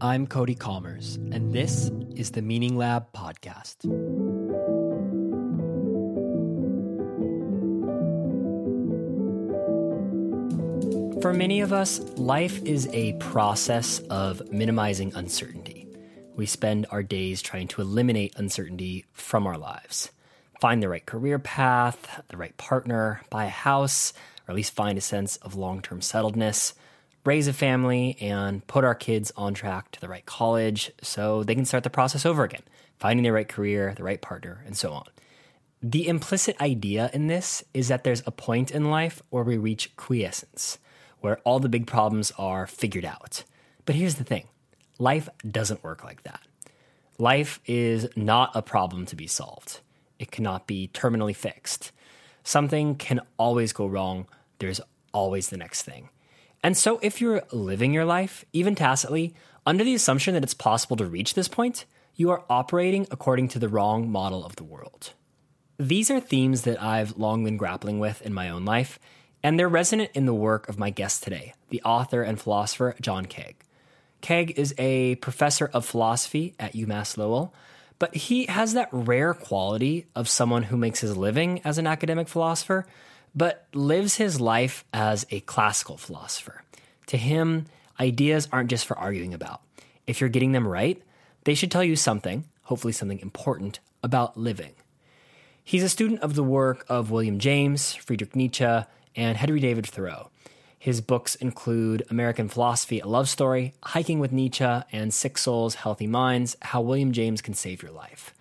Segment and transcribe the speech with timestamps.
[0.00, 3.82] I'm Cody Kommers, and this is the Meaning Lab podcast.
[11.20, 15.88] For many of us, life is a process of minimizing uncertainty.
[16.36, 20.12] We spend our days trying to eliminate uncertainty from our lives.
[20.60, 24.12] Find the right career path, the right partner, buy a house,
[24.46, 26.74] or at least find a sense of long term settledness,
[27.28, 31.54] raise a family, and put our kids on track to the right college so they
[31.54, 32.62] can start the process over again,
[32.98, 35.04] finding the right career, the right partner, and so on.
[35.82, 39.94] The implicit idea in this is that there's a point in life where we reach
[39.96, 40.78] quiescence
[41.20, 43.44] where all the big problems are figured out.
[43.84, 44.46] But here's the thing
[44.98, 46.40] life doesn't work like that.
[47.18, 49.80] Life is not a problem to be solved,
[50.18, 51.92] it cannot be terminally fixed.
[52.42, 54.26] Something can always go wrong,
[54.60, 54.80] there's
[55.12, 56.08] always the next thing.
[56.62, 59.34] And so, if you're living your life, even tacitly,
[59.66, 61.84] under the assumption that it's possible to reach this point,
[62.16, 65.12] you are operating according to the wrong model of the world.
[65.78, 68.98] These are themes that I've long been grappling with in my own life,
[69.42, 73.26] and they're resonant in the work of my guest today, the author and philosopher John
[73.26, 73.54] Kaag.
[74.20, 77.54] Kaag is a professor of philosophy at UMass Lowell,
[78.00, 82.28] but he has that rare quality of someone who makes his living as an academic
[82.28, 82.86] philosopher,
[83.38, 86.64] but lives his life as a classical philosopher.
[87.06, 87.66] To him,
[88.00, 89.60] ideas aren't just for arguing about.
[90.08, 91.00] If you're getting them right,
[91.44, 94.72] they should tell you something, hopefully something important, about living.
[95.62, 98.64] He's a student of the work of William James, Friedrich Nietzsche,
[99.14, 100.30] and Henry David Thoreau.
[100.76, 106.08] His books include American Philosophy, a Love Story, Hiking with Nietzsche, and Sick Souls, Healthy
[106.08, 108.34] Minds How William James Can Save Your Life.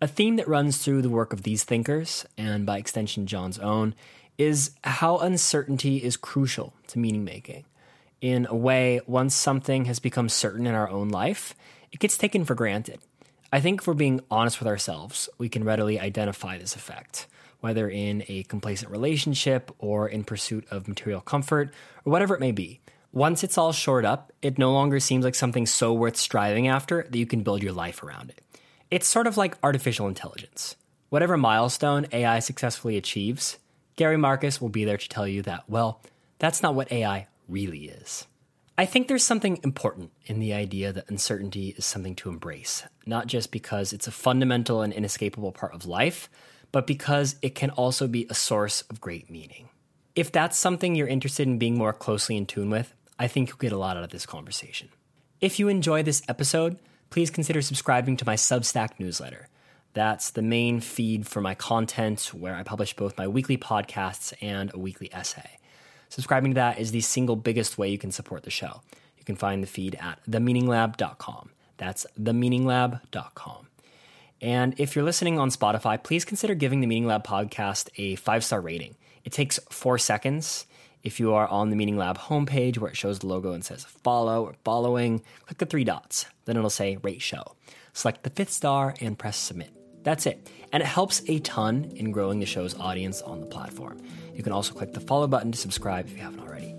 [0.00, 3.94] A theme that runs through the work of these thinkers, and by extension John's own,
[4.38, 7.64] is how uncertainty is crucial to meaning making.
[8.20, 11.54] In a way, once something has become certain in our own life,
[11.92, 13.00] it gets taken for granted.
[13.52, 17.26] I think if we're being honest with ourselves, we can readily identify this effect
[17.64, 21.72] whether in a complacent relationship or in pursuit of material comfort
[22.04, 22.78] or whatever it may be.
[23.10, 27.06] Once it's all shored up, it no longer seems like something so worth striving after
[27.08, 28.42] that you can build your life around it.
[28.90, 30.76] It's sort of like artificial intelligence.
[31.08, 33.56] Whatever milestone AI successfully achieves,
[33.96, 36.00] Gary Marcus will be there to tell you that, well,
[36.38, 38.26] that's not what AI really is.
[38.76, 43.28] I think there's something important in the idea that uncertainty is something to embrace, not
[43.28, 46.28] just because it's a fundamental and inescapable part of life,
[46.72, 49.68] but because it can also be a source of great meaning.
[50.16, 53.58] If that's something you're interested in being more closely in tune with, I think you'll
[53.58, 54.88] get a lot out of this conversation.
[55.40, 56.80] If you enjoy this episode,
[57.10, 59.48] please consider subscribing to my Substack newsletter.
[59.94, 64.72] That's the main feed for my content where I publish both my weekly podcasts and
[64.74, 65.58] a weekly essay.
[66.08, 68.82] Subscribing to that is the single biggest way you can support the show.
[69.18, 71.50] You can find the feed at themeaninglab.com.
[71.76, 73.68] That's themeaninglab.com.
[74.40, 78.44] And if you're listening on Spotify, please consider giving the Meaning Lab podcast a five
[78.44, 78.96] star rating.
[79.24, 80.66] It takes four seconds.
[81.02, 83.84] If you are on the Meaning Lab homepage where it shows the logo and says
[83.84, 86.26] follow or following, click the three dots.
[86.44, 87.54] Then it'll say rate show.
[87.92, 89.83] Select the fifth star and press submit.
[90.04, 90.48] That's it.
[90.72, 94.00] And it helps a ton in growing the show's audience on the platform.
[94.34, 96.76] You can also click the follow button to subscribe if you haven't already.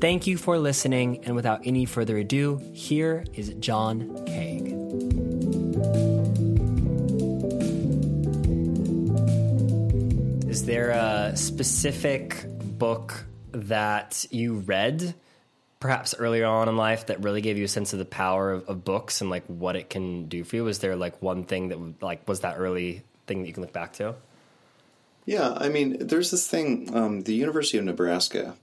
[0.00, 1.24] Thank you for listening.
[1.24, 4.72] And without any further ado, here is John Kaag.
[10.48, 12.44] Is there a specific
[12.78, 15.14] book that you read,
[15.82, 18.68] perhaps earlier on in life, that really gave you a sense of the power of,
[18.68, 20.64] of books and like what it can do for you?
[20.64, 23.72] Was there like one thing that like was that early thing that you can look
[23.72, 24.14] back to?
[25.26, 26.96] Yeah, I mean, there's this thing.
[26.96, 28.54] Um, the University of Nebraska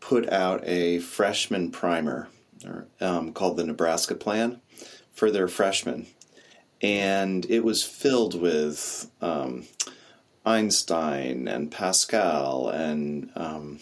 [0.00, 2.28] put out a freshman primer
[2.66, 4.58] or, um, called the Nebraska Plan
[5.12, 6.06] for their freshmen,
[6.80, 9.64] and it was filled with um,
[10.46, 13.80] Einstein and Pascal and um,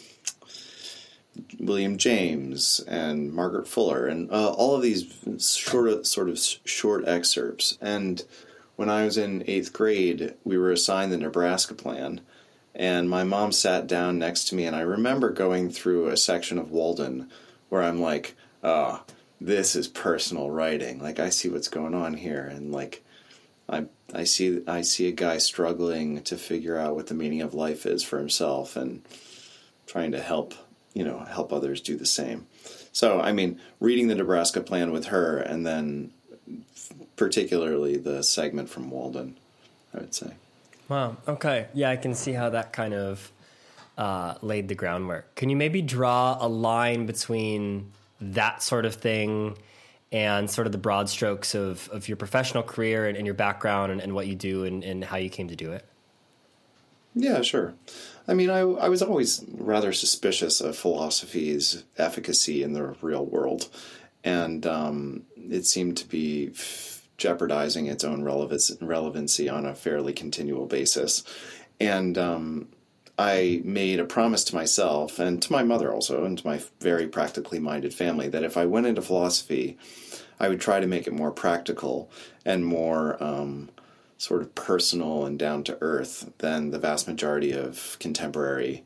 [1.59, 5.07] William James and Margaret Fuller and uh, all of these
[5.39, 7.79] short, sort of short excerpts.
[7.81, 8.23] And
[8.77, 12.23] when I was in eighth grade, we were assigned the Nebraska plan,
[12.75, 16.57] and my mom sat down next to me, and I remember going through a section
[16.59, 17.29] of Walden
[17.69, 18.35] where I'm like,
[18.65, 19.03] "Oh,
[19.41, 20.99] this is personal writing.
[20.99, 23.05] Like I see what's going on here, and like."
[23.69, 27.55] I I see I see a guy struggling to figure out what the meaning of
[27.55, 29.03] life is for himself and
[29.87, 30.55] trying to help
[30.95, 32.47] you know help others do the same.
[32.93, 36.13] So I mean, reading the Nebraska plan with her, and then
[37.17, 39.37] particularly the segment from Walden,
[39.95, 40.33] I would say.
[40.89, 41.19] Wow.
[41.29, 41.69] Okay.
[41.73, 43.31] Yeah, I can see how that kind of
[43.97, 45.35] uh, laid the groundwork.
[45.35, 49.57] Can you maybe draw a line between that sort of thing
[50.11, 53.93] and sort of the broad strokes of, of your professional career and, and your background
[53.93, 55.85] and, and, what you do and, and how you came to do it?
[57.15, 57.75] Yeah, sure.
[58.31, 63.69] I mean, I, I was always rather suspicious of philosophy's efficacy in the real world,
[64.23, 66.53] and um, it seemed to be
[67.17, 71.25] jeopardizing its own relevance, relevancy on a fairly continual basis.
[71.81, 72.69] And um,
[73.19, 77.09] I made a promise to myself and to my mother also, and to my very
[77.09, 79.77] practically minded family, that if I went into philosophy,
[80.39, 82.09] I would try to make it more practical
[82.45, 83.71] and more um,
[84.21, 88.85] sort of personal and down to earth than the vast majority of contemporary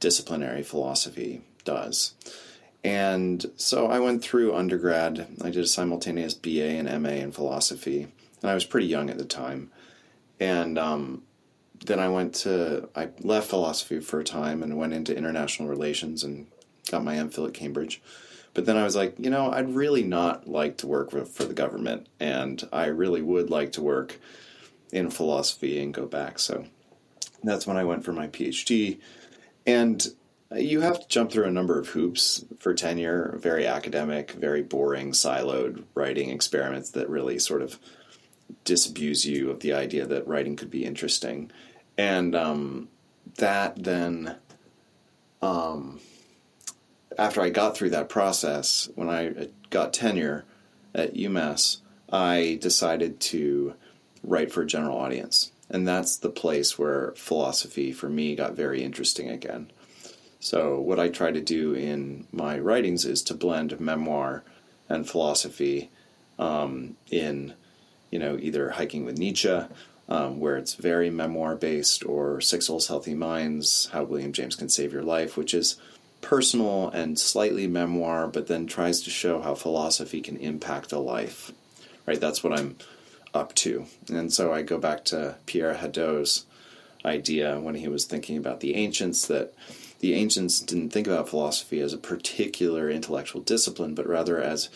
[0.00, 2.14] disciplinary philosophy does.
[2.82, 5.26] And so I went through undergrad.
[5.42, 8.08] I did a simultaneous BA and MA in philosophy,
[8.40, 9.70] and I was pretty young at the time.
[10.40, 11.24] And um,
[11.84, 16.24] then I went to I left philosophy for a time and went into international relations
[16.24, 16.46] and
[16.90, 18.00] got my MPhil at Cambridge.
[18.54, 21.44] But then I was like, you know, I'd really not like to work for, for
[21.44, 24.18] the government, and I really would like to work
[24.92, 26.38] in philosophy and go back.
[26.38, 26.64] So
[27.42, 28.98] that's when I went for my PhD.
[29.66, 30.06] And
[30.56, 35.12] you have to jump through a number of hoops for tenure, very academic, very boring,
[35.12, 37.78] siloed writing experiments that really sort of
[38.64, 41.50] disabuse you of the idea that writing could be interesting
[42.00, 42.88] and um,
[43.36, 44.36] that then
[45.42, 46.00] um,
[47.18, 50.44] after I got through that process, when I got tenure
[50.94, 51.78] at UMass,
[52.10, 53.74] I decided to
[54.22, 55.52] write for a general audience.
[55.68, 59.70] And that's the place where philosophy for me got very interesting again.
[60.40, 64.42] So, what I try to do in my writings is to blend memoir
[64.88, 65.90] and philosophy
[66.38, 67.54] um, in,
[68.10, 69.60] you know, either hiking with Nietzsche
[70.10, 74.68] um, where it's very memoir based, or Sick Souls, Healthy Minds, How William James Can
[74.68, 75.76] Save Your Life, which is
[76.20, 81.52] personal and slightly memoir, but then tries to show how philosophy can impact a life.
[82.06, 82.20] Right?
[82.20, 82.76] That's what I'm
[83.34, 83.86] up to.
[84.08, 86.46] And so I go back to Pierre Hadot's
[87.04, 89.54] idea when he was thinking about the ancients that
[90.00, 94.70] the ancients didn't think about philosophy as a particular intellectual discipline, but rather as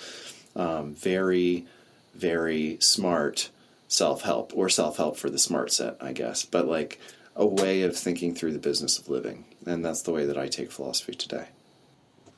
[0.54, 1.66] um, very,
[2.14, 3.50] very smart
[3.88, 7.00] self help or self help for the smart set, I guess, but like
[7.36, 9.44] a way of thinking through the business of living.
[9.66, 11.46] And that's the way that I take philosophy today.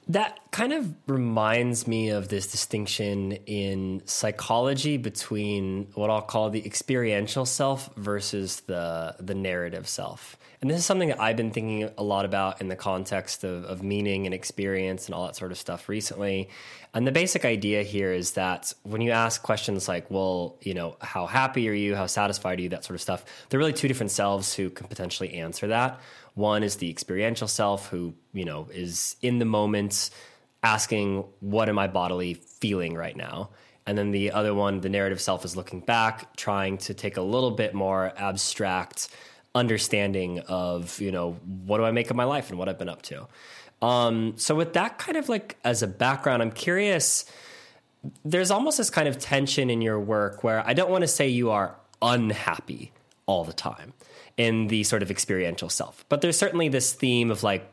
[0.09, 6.65] That kind of reminds me of this distinction in psychology between what I'll call the
[6.65, 10.37] experiential self versus the the narrative self.
[10.61, 13.65] And this is something that I've been thinking a lot about in the context of,
[13.65, 16.49] of meaning and experience and all that sort of stuff recently.
[16.95, 20.97] And the basic idea here is that when you ask questions like, well, you know,
[21.01, 21.95] how happy are you?
[21.95, 22.69] How satisfied are you?
[22.71, 23.25] That sort of stuff.
[23.49, 26.01] There are really two different selves who can potentially answer that.
[26.37, 30.11] One is the experiential self who, you know, is in the moment
[30.63, 33.49] asking, what am I bodily feeling right now?
[33.87, 37.23] And then the other one, the narrative self, is looking back, trying to take a
[37.23, 39.09] little bit more abstract
[39.55, 41.33] understanding of, you know,
[41.65, 43.27] what do I make of my life and what I've been up to.
[43.81, 47.25] Um, so, with that kind of like as a background, I'm curious.
[48.27, 51.29] There's almost this kind of tension in your work where I don't want to say
[51.29, 52.93] you are unhappy
[53.25, 53.95] all the time
[54.37, 56.05] in the sort of experiential self.
[56.09, 57.71] But there's certainly this theme of like,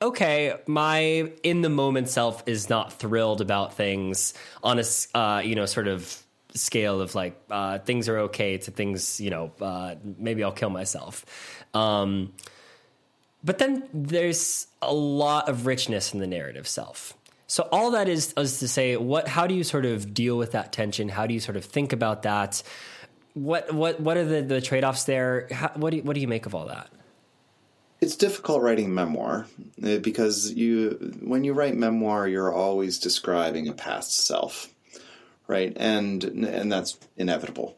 [0.00, 4.84] okay, my in the moment self is not thrilled about things on a
[5.18, 6.20] uh, you know sort of
[6.54, 10.70] scale of like uh, things are okay to things you know uh, maybe I'll kill
[10.70, 11.24] myself.
[11.74, 12.32] Um,
[13.42, 17.14] but then there's a lot of richness in the narrative self.
[17.46, 19.28] So all that is is to say, what?
[19.28, 21.08] How do you sort of deal with that tension?
[21.08, 22.62] How do you sort of think about that?
[23.34, 25.48] What what what are the, the trade offs there?
[25.50, 26.88] How, what do you, what do you make of all that?
[28.00, 29.46] It's difficult writing memoir
[29.82, 34.72] uh, because you when you write memoir, you're always describing a past self,
[35.46, 35.72] right?
[35.76, 37.76] And and that's inevitable,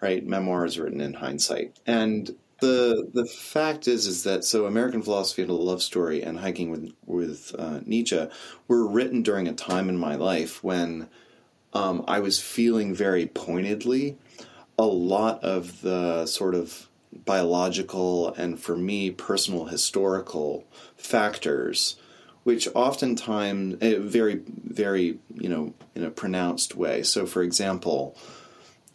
[0.00, 0.24] right?
[0.24, 5.42] Memoir is written in hindsight, and the the fact is is that so American philosophy
[5.42, 8.28] and a love story and hiking with with uh, Nietzsche
[8.68, 11.08] were written during a time in my life when
[11.72, 14.18] um, I was feeling very pointedly
[14.80, 16.88] a lot of the sort of
[17.26, 20.64] biological and for me personal historical
[20.96, 21.96] factors
[22.44, 27.02] which oftentimes eh, very very you know in a pronounced way.
[27.02, 28.16] So for example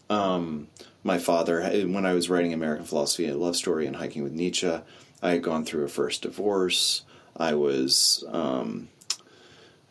[0.09, 0.69] um,
[1.03, 4.79] my father when i was writing american philosophy a love story and hiking with nietzsche
[5.21, 7.03] i had gone through a first divorce.
[7.37, 8.89] I was um,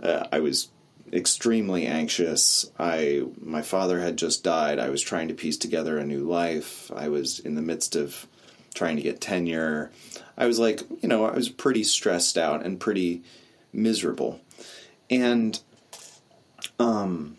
[0.02, 0.70] uh, i was
[1.14, 2.70] extremely anxious.
[2.78, 4.78] I my father had just died.
[4.78, 6.90] I was trying to piece together a new life.
[6.94, 8.26] I was in the midst of
[8.74, 9.90] trying to get tenure.
[10.36, 13.22] I was like, you know, I was pretty stressed out and pretty
[13.72, 14.40] miserable.
[15.08, 15.60] And
[16.78, 17.36] um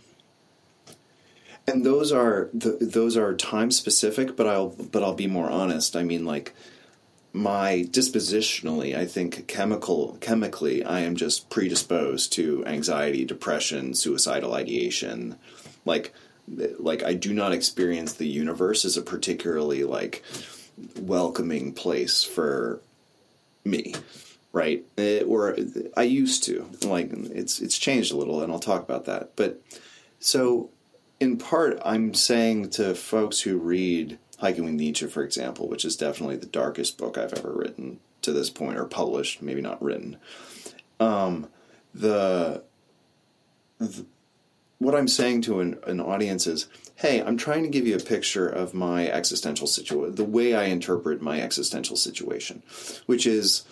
[1.67, 5.95] and those are the, those are time specific but i'll but i'll be more honest
[5.95, 6.53] i mean like
[7.35, 15.35] my dispositionally i think chemical chemically i am just predisposed to anxiety depression suicidal ideation.
[15.83, 16.13] Like
[16.79, 20.23] like i do not experience the universe as a particularly like
[20.99, 22.79] welcoming place for
[23.63, 23.93] me
[24.53, 24.85] right?
[24.95, 25.57] It, or
[25.97, 26.65] i used to.
[26.83, 29.35] Like it's it's changed a little and i'll talk about that.
[29.35, 29.61] But
[30.19, 30.69] so
[31.19, 35.95] in part, I'm saying to folks who read Hiking with Nietzsche, for example, which is
[35.95, 40.17] definitely the darkest book I've ever written to this point, or published, maybe not written.
[40.99, 41.47] Um,
[41.95, 42.61] the,
[43.79, 44.05] the,
[44.77, 47.99] what I'm saying to an, an, audience is, hey, I'm trying to give you a
[47.99, 52.61] picture of my existential situation, the way I interpret my existential situation,
[53.07, 53.63] which is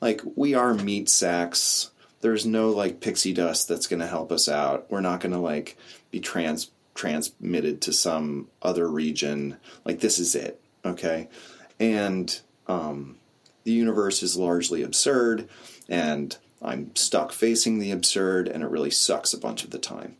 [0.00, 1.92] like we are meat sacks.
[2.20, 4.90] There's no like pixie dust that's going to help us out.
[4.90, 5.78] We're not going to like
[6.10, 9.58] be trans transmitted to some other region.
[9.84, 11.28] Like this is it, okay?
[11.78, 13.18] And um,
[13.62, 15.48] the universe is largely absurd,
[15.88, 20.16] and I'm stuck facing the absurd, and it really sucks a bunch of the time.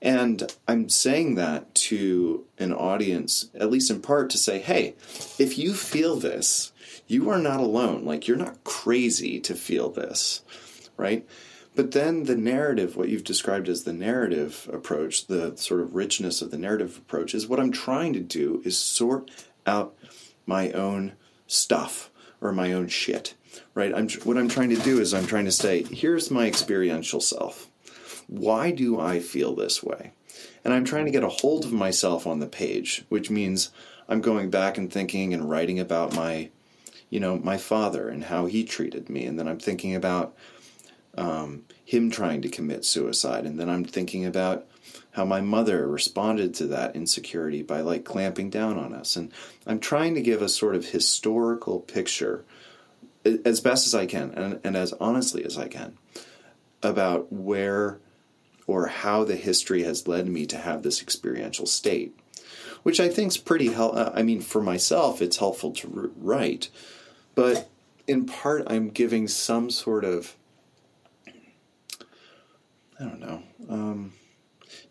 [0.00, 4.94] And I'm saying that to an audience, at least in part, to say, hey,
[5.38, 6.72] if you feel this,
[7.06, 8.04] you are not alone.
[8.04, 10.42] Like, you're not crazy to feel this,
[10.96, 11.26] right?
[11.74, 16.42] But then the narrative, what you've described as the narrative approach, the sort of richness
[16.42, 19.30] of the narrative approach, is what I'm trying to do is sort
[19.66, 19.94] out
[20.44, 21.12] my own
[21.46, 22.10] stuff
[22.42, 23.34] or my own shit,
[23.74, 23.94] right?
[23.94, 27.70] I'm, what I'm trying to do is I'm trying to say, here's my experiential self.
[28.26, 30.12] Why do I feel this way?
[30.64, 33.70] And I'm trying to get a hold of myself on the page, which means
[34.08, 36.50] I'm going back and thinking and writing about my,
[37.08, 39.24] you know, my father and how he treated me.
[39.24, 40.34] And then I'm thinking about
[41.16, 43.44] um, him trying to commit suicide.
[43.44, 44.66] And then I'm thinking about
[45.12, 49.16] how my mother responded to that insecurity by like clamping down on us.
[49.16, 49.30] And
[49.66, 52.44] I'm trying to give a sort of historical picture
[53.24, 55.96] as best as I can and, and as honestly as I can
[56.82, 57.98] about where
[58.66, 62.16] or how the history has led me to have this experiential state,
[62.82, 64.00] which I think is pretty helpful.
[64.00, 66.68] Uh, I mean, for myself, it's helpful to write,
[67.34, 67.68] but
[68.06, 70.36] in part, I'm giving some sort of
[73.02, 73.42] I don't know.
[73.68, 74.12] Um,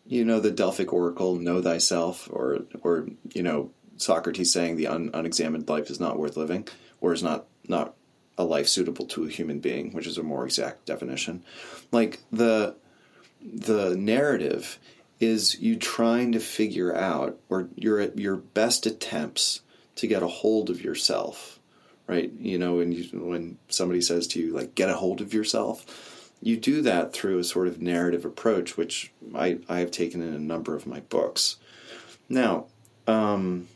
[0.05, 5.09] you know the Delphic Oracle, "Know thyself," or or you know Socrates saying the un,
[5.13, 6.67] unexamined life is not worth living,
[6.99, 7.95] or is not not
[8.37, 11.43] a life suitable to a human being, which is a more exact definition.
[11.91, 12.75] Like the
[13.41, 14.77] the narrative
[15.19, 19.61] is you trying to figure out, or your your best attempts
[19.95, 21.59] to get a hold of yourself,
[22.07, 22.31] right?
[22.39, 26.10] You know, when when somebody says to you like, "Get a hold of yourself."
[26.41, 30.33] You do that through a sort of narrative approach, which I, I have taken in
[30.33, 31.57] a number of my books.
[32.27, 32.65] Now,
[33.07, 33.67] um,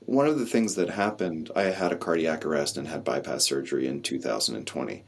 [0.00, 3.86] one of the things that happened, I had a cardiac arrest and had bypass surgery
[3.86, 5.04] in 2020.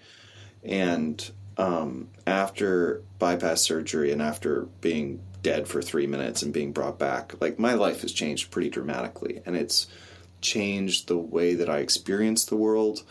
[0.64, 6.98] And um, after bypass surgery and after being dead for three minutes and being brought
[6.98, 9.40] back, like my life has changed pretty dramatically.
[9.46, 9.86] And it's
[10.40, 13.02] changed the way that I experience the world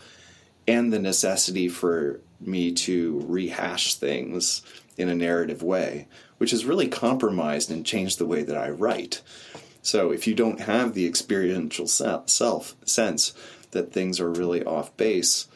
[0.68, 4.62] and the necessity for me to rehash things
[4.96, 9.22] in a narrative way, which has really compromised and changed the way that I write.
[9.82, 13.34] So if you don't have the experiential self sense
[13.70, 15.46] that things are really off base,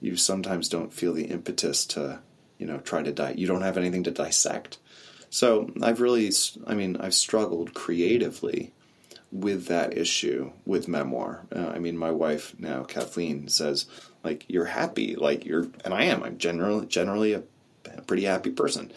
[0.00, 2.20] you sometimes don't feel the impetus to,
[2.58, 3.34] you know, try to die.
[3.36, 4.78] You don't have anything to dissect.
[5.30, 6.30] So I've really,
[6.66, 8.72] I mean, I've struggled creatively
[9.30, 11.46] with that issue with memoir.
[11.54, 13.86] Uh, I mean, my wife now, Kathleen, says,
[14.24, 15.16] like you're happy.
[15.16, 16.22] Like you're and i am.
[16.22, 17.42] I'm generally generally a,
[18.06, 18.92] pretty happy person.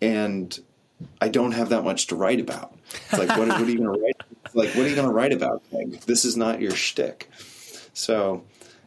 [0.00, 0.58] And
[1.20, 2.76] i don't have that much to write about.
[3.10, 4.16] It's like what, what are you going to write
[4.54, 7.30] like what are you going to write about like, this is not your shtick.
[7.92, 8.44] So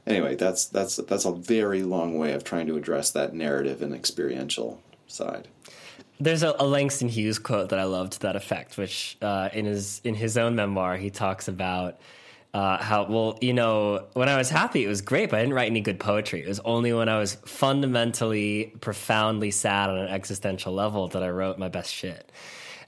[0.07, 3.93] anyway that's that's that's a very long way of trying to address that narrative and
[3.93, 5.47] experiential side.
[6.21, 9.65] There's a, a, Langston Hughes quote that I love to that effect, which uh, in
[9.65, 11.97] his in his own memoir he talks about
[12.53, 15.55] uh, how well you know when I was happy it was great, but I didn't
[15.55, 16.41] write any good poetry.
[16.41, 21.29] It was only when I was fundamentally, profoundly sad on an existential level that I
[21.29, 22.31] wrote my best shit.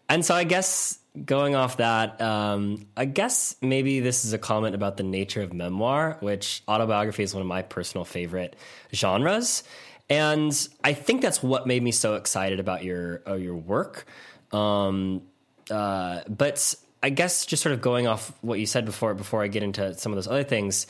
[0.10, 4.76] And so I guess going off that, um, I guess maybe this is a comment
[4.76, 8.56] about the nature of memoir, which autobiography is one of my personal favorite
[8.94, 9.64] genres.
[10.10, 14.06] And I think that's what made me so excited about your uh, your work.
[14.52, 15.22] Um,
[15.70, 19.48] uh, but I guess just sort of going off what you said before, before I
[19.48, 20.88] get into some of those other things,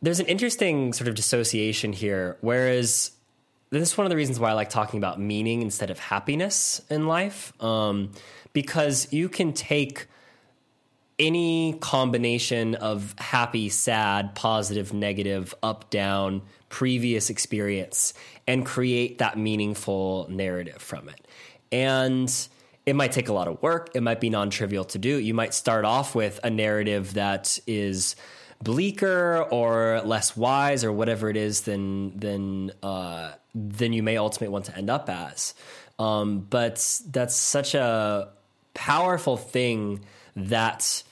[0.00, 2.36] there's an interesting sort of dissociation here.
[2.40, 3.12] Whereas
[3.70, 6.82] this is one of the reasons why I like talking about meaning instead of happiness
[6.90, 8.10] in life, um,
[8.52, 10.08] because you can take
[11.18, 18.12] any combination of happy, sad, positive, negative, up, down, previous experience
[18.46, 21.28] and create that meaningful narrative from it.
[21.70, 22.34] And
[22.84, 23.90] it might take a lot of work.
[23.94, 25.18] It might be non trivial to do.
[25.18, 28.16] You might start off with a narrative that is
[28.62, 34.48] bleaker or less wise or whatever it is than than uh, than you may ultimately
[34.48, 35.54] want to end up as.
[35.98, 38.30] Um, but that's such a
[38.74, 41.02] powerful thing that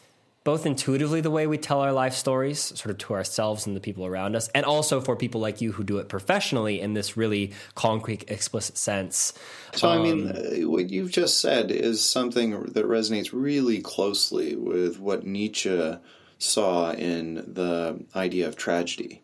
[0.42, 3.80] both intuitively the way we tell our life stories, sort of to ourselves and the
[3.80, 7.16] people around us, and also for people like you who do it professionally in this
[7.16, 9.34] really concrete, explicit sense.
[9.74, 13.80] So, um, I mean, um, uh, what you've just said is something that resonates really
[13.80, 15.96] closely with what Nietzsche
[16.38, 19.20] saw in the idea of tragedy.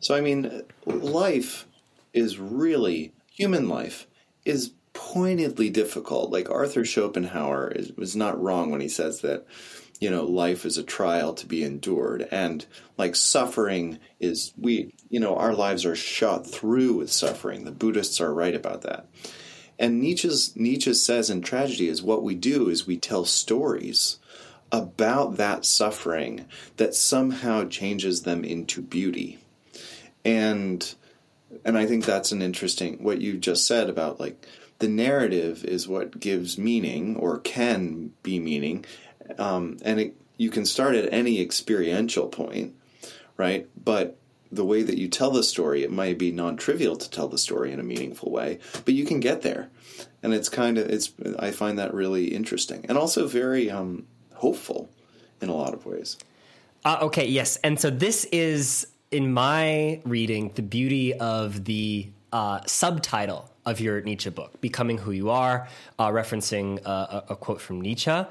[0.00, 1.66] So, I mean, life
[2.14, 4.06] is really, human life
[4.46, 6.30] is pointedly difficult.
[6.30, 9.46] Like Arthur Schopenhauer is, was not wrong when he says that
[10.00, 12.28] you know life is a trial to be endured.
[12.30, 12.64] And
[12.98, 17.64] like suffering is we you know our lives are shot through with suffering.
[17.64, 19.06] The buddhists are right about that.
[19.78, 24.18] And nietzsche's nietzsche says in tragedy is what we do is we tell stories
[24.72, 29.38] about that suffering that somehow changes them into beauty.
[30.24, 30.94] And
[31.64, 34.46] and i think that's an interesting what you just said about like
[34.78, 38.84] the narrative is what gives meaning or can be meaning
[39.38, 42.74] um, and it, you can start at any experiential point,
[43.36, 43.68] right?
[43.82, 44.18] But
[44.52, 47.72] the way that you tell the story, it might be non-trivial to tell the story
[47.72, 49.68] in a meaningful way, but you can get there,
[50.22, 51.12] and it's kind of it's.
[51.38, 54.88] I find that really interesting and also very um, hopeful
[55.40, 56.16] in a lot of ways.
[56.84, 62.60] Uh, okay, yes, and so this is in my reading the beauty of the uh,
[62.66, 65.68] subtitle of your Nietzsche book, "Becoming Who You Are,"
[65.98, 68.24] uh, referencing uh, a, a quote from Nietzsche.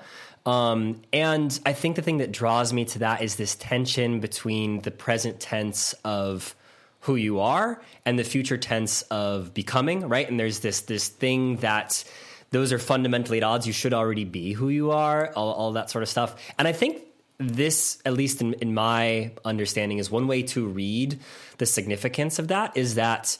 [0.45, 4.81] Um, and I think the thing that draws me to that is this tension between
[4.81, 6.55] the present tense of
[7.01, 10.27] who you are and the future tense of becoming, right?
[10.27, 12.03] And there's this this thing that
[12.51, 13.67] those are fundamentally at odds.
[13.67, 16.35] You should already be who you are, all, all that sort of stuff.
[16.57, 17.01] And I think
[17.37, 21.20] this, at least in, in my understanding, is one way to read
[21.57, 23.37] the significance of that is that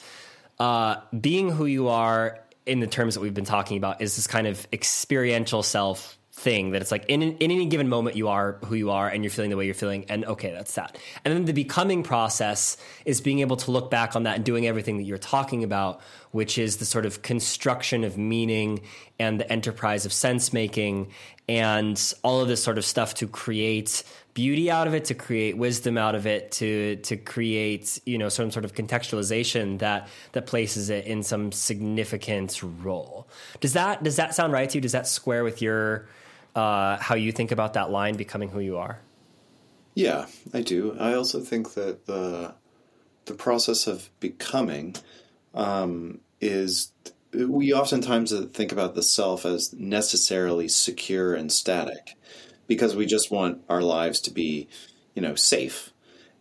[0.60, 4.28] uh, being who you are in the terms that we've been talking about is this
[4.28, 8.58] kind of experiential self thing that it's like in, in any given moment you are
[8.66, 11.34] who you are and you're feeling the way you're feeling and okay that's that and
[11.34, 14.98] then the becoming process is being able to look back on that and doing everything
[14.98, 18.82] that you're talking about which is the sort of construction of meaning
[19.18, 21.08] and the enterprise of sense making
[21.48, 25.58] and all of this sort of stuff to create beauty out of it to create
[25.58, 30.46] wisdom out of it to to create you know some sort of contextualization that that
[30.46, 33.26] places it in some significant role.
[33.62, 34.82] Does that does that sound right to you?
[34.82, 36.10] Does that square with your
[36.56, 39.00] uh, how you think about that line becoming who you are?
[39.94, 40.96] Yeah, I do.
[41.00, 42.56] I also think that the
[43.26, 44.96] the process of becoming
[45.54, 46.92] um, is
[47.34, 52.16] we oftentimes think about the self as necessarily secure and static
[52.68, 54.68] because we just want our lives to be,
[55.14, 55.92] you know, safe.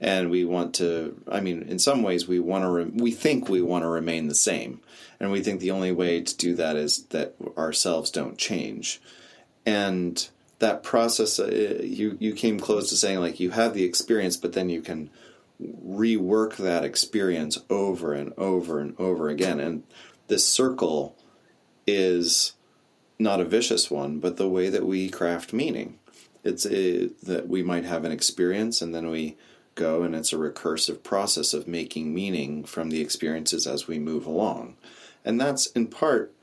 [0.00, 3.48] And we want to, I mean, in some ways, we want to, re- we think
[3.48, 4.81] we want to remain the same.
[5.18, 9.00] And we think the only way to do that is that ourselves don't change
[9.66, 14.37] and that process uh, you you came close to saying like you have the experience
[14.37, 15.11] but then you can
[15.61, 19.61] rework that experience over and over and over again.
[19.61, 19.85] And
[20.27, 21.16] this circle
[21.87, 22.53] is
[23.18, 25.98] not a vicious one but the way that we craft meaning.
[26.42, 29.37] It's uh, that we might have an experience and then we
[29.74, 34.27] go and it's a recursive process of making meaning from the experiences as we move
[34.27, 34.77] along.
[35.24, 36.33] And that's in part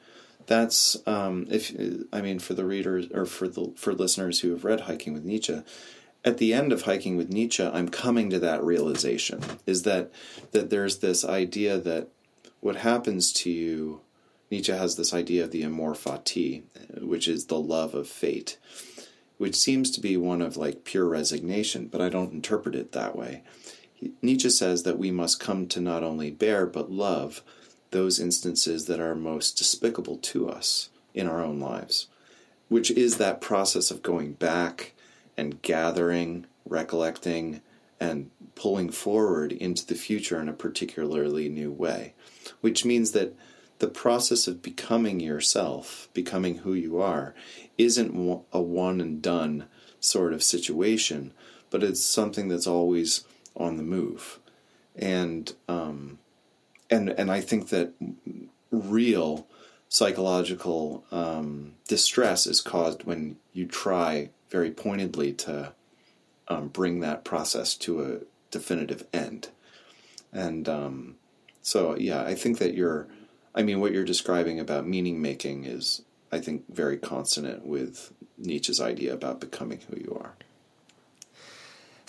[0.51, 1.73] that's um, if
[2.11, 5.23] I mean for the readers or for the for listeners who have read Hiking with
[5.23, 5.63] Nietzsche,
[6.25, 10.11] at the end of Hiking with Nietzsche, I'm coming to that realization is that
[10.51, 12.09] that there's this idea that
[12.59, 14.01] what happens to you.
[14.49, 16.63] Nietzsche has this idea of the amor fati,
[16.99, 18.57] which is the love of fate,
[19.37, 23.15] which seems to be one of like pure resignation, but I don't interpret it that
[23.15, 23.43] way.
[24.21, 27.41] Nietzsche says that we must come to not only bear but love
[27.91, 32.07] those instances that are most despicable to us in our own lives,
[32.69, 34.93] which is that process of going back
[35.37, 37.61] and gathering, recollecting,
[37.99, 42.13] and pulling forward into the future in a particularly new way,
[42.61, 43.35] which means that
[43.79, 47.33] the process of becoming yourself, becoming who you are,
[47.77, 49.65] isn't a one and done
[49.99, 51.31] sort of situation,
[51.69, 53.23] but it's something that's always
[53.55, 54.39] on the move.
[54.95, 56.19] And um,
[56.91, 57.93] and and I think that
[58.71, 59.47] real
[59.89, 65.73] psychological um, distress is caused when you try very pointedly to
[66.47, 68.19] um, bring that process to a
[68.51, 69.49] definitive end.
[70.31, 71.15] And um,
[71.61, 73.07] so, yeah, I think that you're,
[73.53, 78.79] I mean, what you're describing about meaning making is, I think, very consonant with Nietzsche's
[78.79, 80.33] idea about becoming who you are.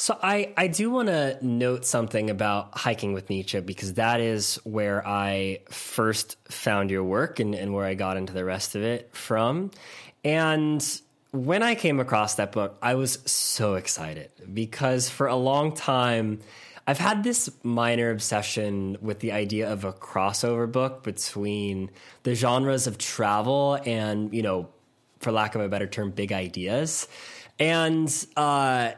[0.02, 4.56] So I, I do want to note something about hiking with Nietzsche because that is
[4.64, 8.82] where I first found your work and, and where I got into the rest of
[8.82, 9.70] it from.
[10.24, 10.84] And
[11.30, 16.40] when I came across that book, I was so excited because for a long time,
[16.84, 21.92] I've had this minor obsession with the idea of a crossover book between
[22.24, 24.68] the genres of travel and, you know,
[25.20, 27.06] for lack of a better term, big ideas.
[27.60, 28.94] And uh,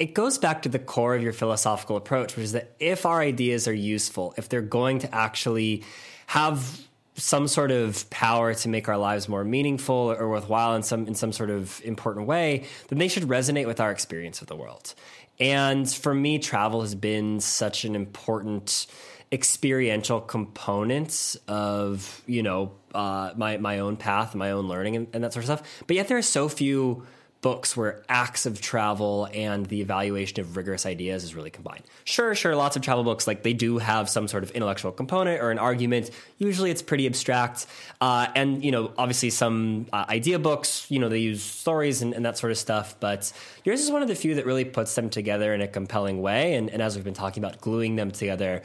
[0.00, 3.20] it goes back to the core of your philosophical approach, which is that if our
[3.20, 5.84] ideas are useful, if they're going to actually
[6.26, 6.80] have
[7.16, 11.14] some sort of power to make our lives more meaningful or worthwhile in some in
[11.14, 14.94] some sort of important way, then they should resonate with our experience of the world.
[15.38, 18.86] And for me, travel has been such an important
[19.32, 25.24] experiential component of you know uh, my my own path, my own learning, and, and
[25.24, 25.84] that sort of stuff.
[25.86, 27.06] But yet there are so few
[27.40, 31.82] books where acts of travel and the evaluation of rigorous ideas is really combined.
[32.04, 35.40] Sure, sure, lots of travel books like they do have some sort of intellectual component
[35.42, 36.10] or an argument.
[36.38, 37.66] Usually, it's pretty abstract,
[38.00, 42.12] uh, and you know, obviously, some uh, idea books, you know, they use stories and,
[42.12, 42.96] and, that sort of stuff.
[43.00, 43.32] But
[43.64, 46.54] yours is one of the few that really puts them together in a compelling way,
[46.54, 48.62] and, and as we've been talking about, gluing them together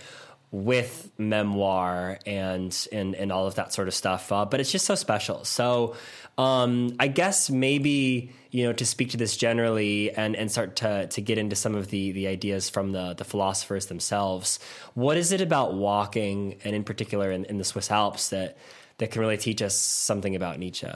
[0.52, 4.32] with memoir and and and all of that sort of stuff.
[4.32, 5.44] Uh, but it's just so special.
[5.44, 5.96] So
[6.38, 11.08] um, I guess maybe you know to speak to this generally and and start to
[11.08, 14.60] to get into some of the the ideas from the the philosophers themselves.
[14.94, 18.58] What is it about walking, and in particular in, in the Swiss Alps, that
[18.98, 20.88] that can really teach us something about Nietzsche?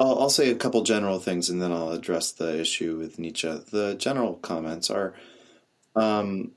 [0.00, 3.52] I'll, I'll say a couple general things, and then I'll address the issue with Nietzsche.
[3.70, 5.12] The general comments are.
[5.94, 6.52] Um,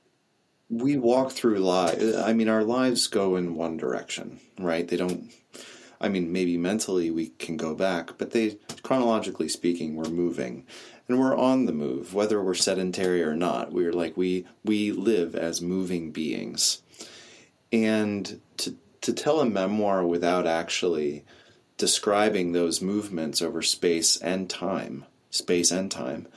[0.70, 2.02] we walk through life.
[2.18, 4.88] I mean, our lives go in one direction, right?
[4.88, 5.30] They don't.
[6.06, 10.66] I mean, maybe mentally we can go back, but they, chronologically speaking, we're moving,
[11.08, 13.72] and we're on the move, whether we're sedentary or not.
[13.74, 16.82] We're like we we live as moving beings,
[17.72, 21.26] and to to tell a memoir without actually
[21.78, 26.28] describing those movements over space and time, space and time,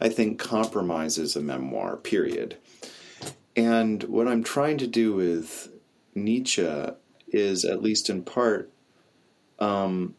[0.00, 1.96] I think compromises a memoir.
[1.96, 2.56] Period
[3.58, 5.68] and what I'm trying to do with
[6.14, 6.86] Nietzsche
[7.26, 8.70] is, at least in part,
[9.58, 10.14] um,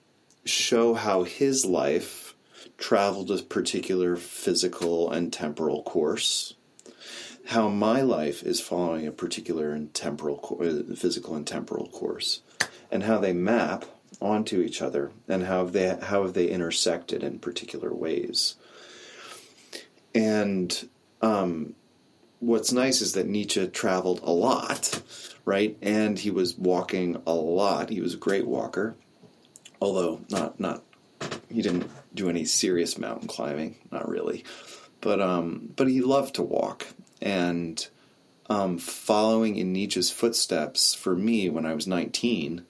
[0.45, 2.35] show how his life
[2.77, 6.55] traveled a particular physical and temporal course,
[7.47, 12.41] how my life is following a particular and temporal, uh, physical and temporal course,
[12.91, 13.85] and how they map
[14.21, 18.55] onto each other, and how they how have they intersected in particular ways.
[20.15, 20.89] And
[21.21, 21.75] um,
[22.39, 25.01] what's nice is that Nietzsche traveled a lot,
[25.45, 25.77] right?
[25.81, 27.89] And he was walking a lot.
[27.89, 28.95] He was a great walker,
[29.81, 30.83] although not not
[31.49, 34.43] he didn't do any serious mountain climbing, not really.
[35.01, 36.87] But um, but he loved to walk,
[37.21, 37.85] and
[38.49, 42.65] um, following in Nietzsche's footsteps for me when I was 19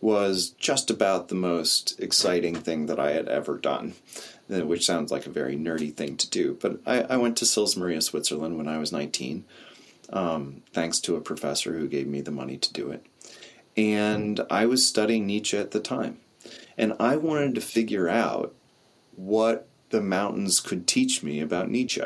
[0.00, 3.94] was just about the most exciting thing that I had ever done.
[4.50, 6.58] Uh, which sounds like a very nerdy thing to do.
[6.60, 9.44] But I, I went to Sils Maria, Switzerland when I was 19,
[10.12, 13.06] um, thanks to a professor who gave me the money to do it.
[13.76, 16.18] And I was studying Nietzsche at the time.
[16.80, 18.54] And I wanted to figure out
[19.14, 22.00] what the mountains could teach me about Nietzsche.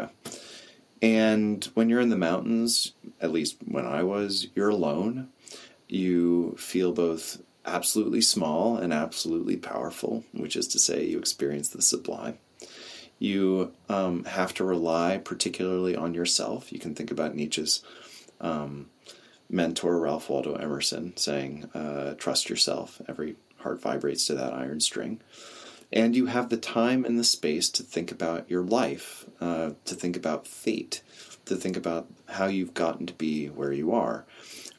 [1.01, 5.29] And when you're in the mountains, at least when I was, you're alone.
[5.87, 11.81] You feel both absolutely small and absolutely powerful, which is to say, you experience the
[11.81, 12.39] sublime.
[13.21, 16.73] You um, have to rely particularly on yourself.
[16.73, 17.81] You can think about Nietzsche's
[18.41, 18.91] um,
[19.49, 23.01] mentor, Ralph Waldo Emerson, saying, uh, Trust yourself.
[23.07, 25.21] Every heart vibrates to that iron string.
[25.93, 29.95] And you have the time and the space to think about your life, uh, to
[29.95, 31.03] think about fate,
[31.47, 34.25] to think about how you've gotten to be where you are,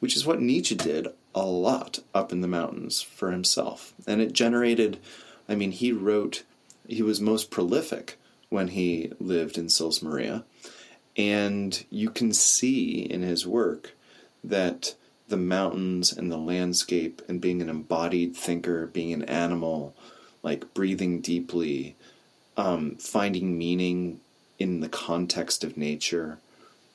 [0.00, 3.94] which is what Nietzsche did a lot up in the mountains for himself.
[4.06, 4.98] And it generated,
[5.48, 6.42] I mean, he wrote,
[6.88, 8.18] he was most prolific
[8.48, 10.44] when he lived in Sils Maria.
[11.16, 13.94] And you can see in his work
[14.44, 14.94] that
[15.28, 19.94] the mountains and the landscape and being an embodied thinker, being an animal,
[20.42, 21.96] like breathing deeply,
[22.56, 24.20] um, finding meaning
[24.58, 26.38] in the context of nature.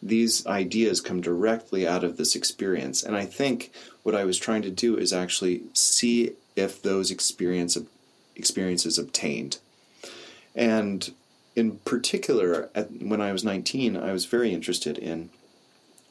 [0.02, 3.04] These ideas come directly out of this experience.
[3.04, 3.72] And I think
[4.04, 7.78] what I was trying to do is actually see if those experience
[8.36, 9.58] experiences obtained.
[10.56, 11.14] And
[11.56, 15.30] in particular, at, when I was 19, I was very interested in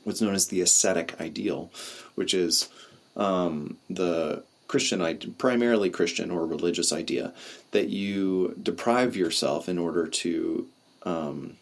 [0.04, 1.70] what's known as the ascetic ideal,
[2.14, 2.68] which is
[3.16, 7.32] um, the Christian, primarily Christian or religious idea
[7.72, 10.68] that you deprive yourself in order to
[11.02, 11.56] um,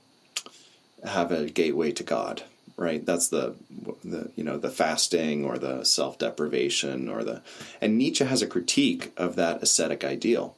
[1.05, 2.43] have a gateway to God.
[2.77, 3.57] Right, that's the,
[4.05, 7.43] the you know the fasting or the self deprivation or the,
[7.81, 10.55] and Nietzsche has a critique of that ascetic ideal,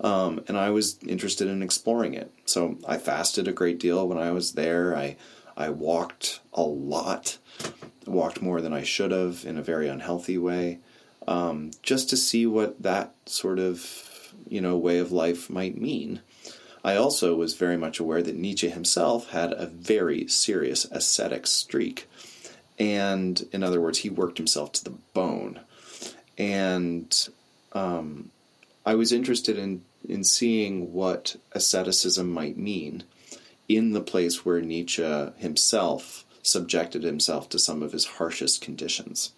[0.00, 2.32] um, and I was interested in exploring it.
[2.46, 4.96] So I fasted a great deal when I was there.
[4.96, 5.16] I
[5.62, 7.38] I walked a lot,
[8.04, 10.80] walked more than I should have in a very unhealthy way,
[11.28, 16.20] um, just to see what that sort of you know way of life might mean.
[16.84, 22.08] I also was very much aware that Nietzsche himself had a very serious ascetic streak.
[22.76, 25.60] And in other words, he worked himself to the bone.
[26.36, 27.28] And
[27.72, 28.32] um,
[28.84, 33.04] I was interested in, in seeing what asceticism might mean
[33.76, 39.32] in the place where Nietzsche himself subjected himself to some of his harshest conditions.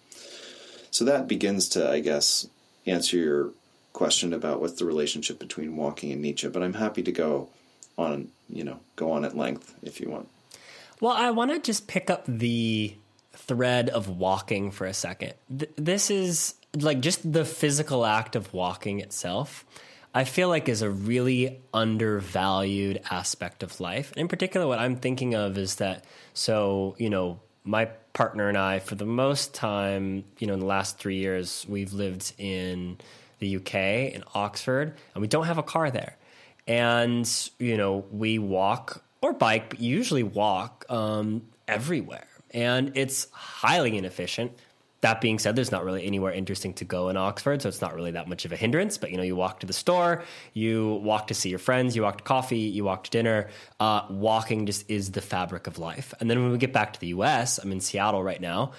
[0.91, 2.47] So that begins to, I guess,
[2.87, 3.51] answer your
[3.93, 7.49] question about what's the relationship between walking and Nietzsche, but I'm happy to go
[7.97, 10.29] on, you know, go on at length if you want.
[11.01, 12.95] Well, I want to just pick up the
[13.33, 15.35] thread of walking for a second.
[15.57, 19.65] Th- this is like just the physical act of walking itself.
[20.17, 24.13] I feel like is a really undervalued aspect of life.
[24.13, 28.57] And in particular, what I'm thinking of is that so, you know, my partner and
[28.57, 32.99] I, for the most time, you know, in the last three years, we've lived in
[33.41, 33.75] the UK,
[34.15, 36.17] in Oxford, and we don't have a car there.
[36.69, 42.29] And, you know, we walk or bike, but usually walk um, everywhere.
[42.53, 44.53] And it's highly inefficient.
[45.05, 47.95] That being said, there's not really anywhere interesting to go in Oxford, so it's not
[47.95, 48.97] really that much of a hindrance.
[48.97, 52.01] But you know, you walk to the store, you walk to see your friends, you
[52.01, 53.51] walk to coffee, you walk to dinner.
[53.79, 56.15] Uh, walking just is the fabric of life.
[56.21, 58.73] And then when we get back to the U.S., I'm in Seattle right now.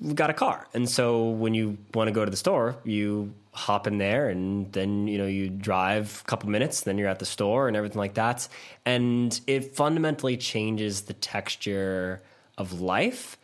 [0.00, 3.32] We've got a car, and so when you want to go to the store, you
[3.52, 7.20] hop in there and then you know you drive a couple minutes then you're at
[7.20, 8.46] the store and everything like that
[8.84, 12.20] and it fundamentally changes the texture
[12.58, 13.38] of life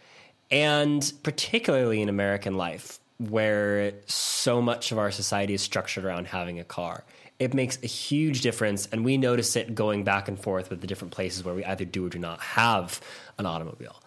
[0.53, 6.61] and particularly in american life where so much of our society is structured around having
[6.61, 7.03] a car
[7.39, 10.87] it makes a huge difference and we notice it going back and forth with the
[10.87, 13.01] different places where we either do or do not have
[13.39, 14.01] an automobile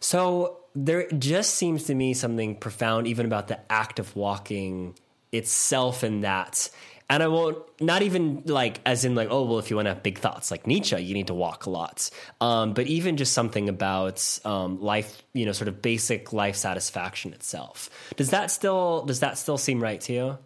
[0.00, 4.94] so there just seems to me something profound even about the act of walking
[5.34, 6.68] itself in that.
[7.10, 9.94] And I won't, not even like, as in like, oh, well, if you want to
[9.94, 12.08] have big thoughts like Nietzsche, you need to walk a lot.
[12.40, 17.34] Um, but even just something about um, life, you know, sort of basic life satisfaction
[17.34, 17.90] itself.
[18.16, 20.38] Does that still, does that still seem right to you?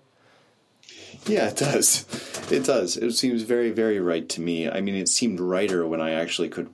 [1.26, 2.06] Yeah, it does.
[2.50, 2.96] It does.
[2.96, 4.68] It seems very, very right to me.
[4.68, 6.70] I mean, it seemed righter when I actually could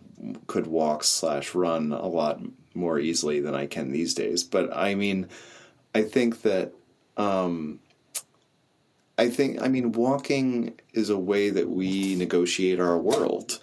[0.47, 2.40] could walk slash run a lot
[2.75, 4.42] more easily than I can these days.
[4.42, 5.29] But I mean,
[5.94, 6.73] I think that
[7.16, 7.81] um,
[9.16, 13.61] I think, I mean, walking is a way that we negotiate our world.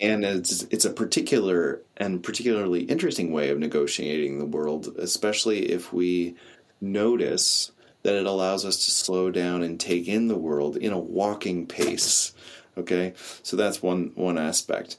[0.00, 5.92] And it's, it's a particular and particularly interesting way of negotiating the world, especially if
[5.92, 6.34] we
[6.80, 7.70] notice
[8.02, 11.66] that it allows us to slow down and take in the world in a walking
[11.66, 12.34] pace.
[12.76, 14.96] Okay, so that's one one aspect.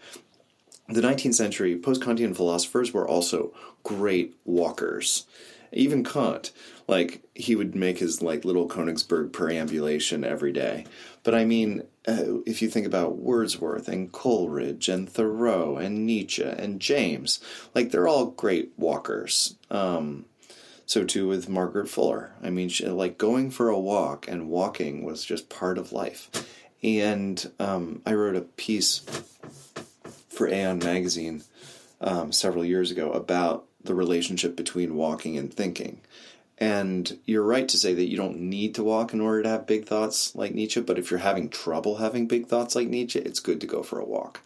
[0.88, 3.54] The 19th century post-Kantian philosophers were also
[3.84, 5.26] great walkers.
[5.72, 6.52] Even Kant,
[6.88, 10.86] like he would make his like little Königsberg perambulation every day.
[11.24, 16.44] But I mean, uh, if you think about Wordsworth and Coleridge and Thoreau and Nietzsche
[16.44, 17.40] and James,
[17.74, 19.56] like they're all great walkers.
[19.72, 20.26] Um,
[20.86, 22.34] so too with Margaret Fuller.
[22.44, 26.30] I mean, she, like going for a walk and walking was just part of life.
[26.84, 29.06] And um, I wrote a piece
[30.28, 31.44] for Aeon magazine
[32.02, 36.02] um, several years ago about the relationship between walking and thinking.
[36.64, 39.68] And you're right to say that you don't need to walk in order to have
[39.68, 43.42] big thoughts like Nietzsche, but if you're having trouble having big thoughts like Nietzsche, it's
[43.42, 44.40] good to go for a walk.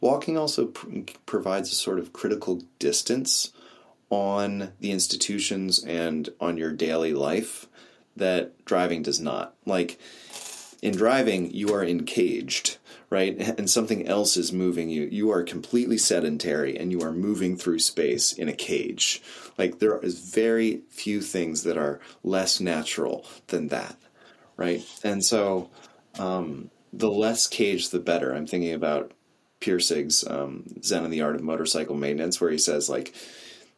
[0.00, 3.52] Walking also pr- provides a sort of critical distance
[4.08, 7.66] on the institutions and on your daily life
[8.16, 9.54] that driving does not.
[9.66, 10.00] Like
[10.80, 12.78] in driving, you are encaged
[13.14, 13.40] right?
[13.58, 15.04] And something else is moving you.
[15.04, 19.22] You are completely sedentary and you are moving through space in a cage.
[19.56, 23.96] Like there is very few things that are less natural than that,
[24.56, 24.82] right?
[25.04, 25.70] And so
[26.18, 28.34] um, the less cage, the better.
[28.34, 29.12] I'm thinking about
[29.60, 33.14] Pirsig's um, Zen and the Art of Motorcycle Maintenance, where he says like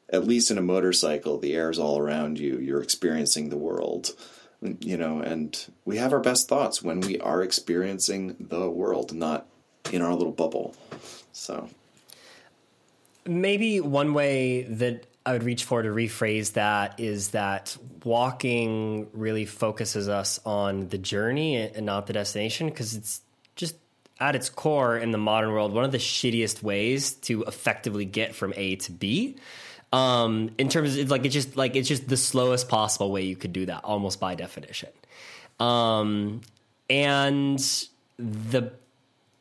[0.08, 2.58] at least in a motorcycle, the air is all around you.
[2.58, 4.12] You're experiencing the world,
[4.60, 9.46] you know, and we have our best thoughts when we are experiencing the world, not
[9.92, 10.74] in our little bubble.
[11.32, 11.68] So
[13.26, 19.44] maybe one way that I would reach for to rephrase that is that walking really
[19.44, 23.22] focuses us on the journey and not the destination because it's
[23.56, 23.74] just
[24.20, 28.34] at its core in the modern world one of the shittiest ways to effectively get
[28.34, 29.36] from A to B.
[29.92, 33.36] Um, in terms of like it's just like it's just the slowest possible way you
[33.36, 34.90] could do that almost by definition.
[35.60, 36.42] Um,
[36.90, 37.58] and
[38.18, 38.72] the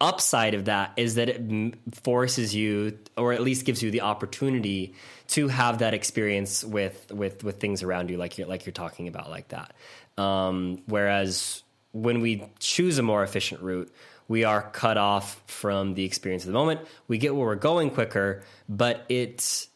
[0.01, 4.93] upside of that is that it forces you or at least gives you the opportunity
[5.27, 9.07] to have that experience with with with things around you like you're like you're talking
[9.07, 9.73] about like that
[10.17, 13.89] um, whereas when we choose a more efficient route
[14.27, 17.89] we are cut off from the experience of the moment we get where we're going
[17.89, 19.67] quicker but it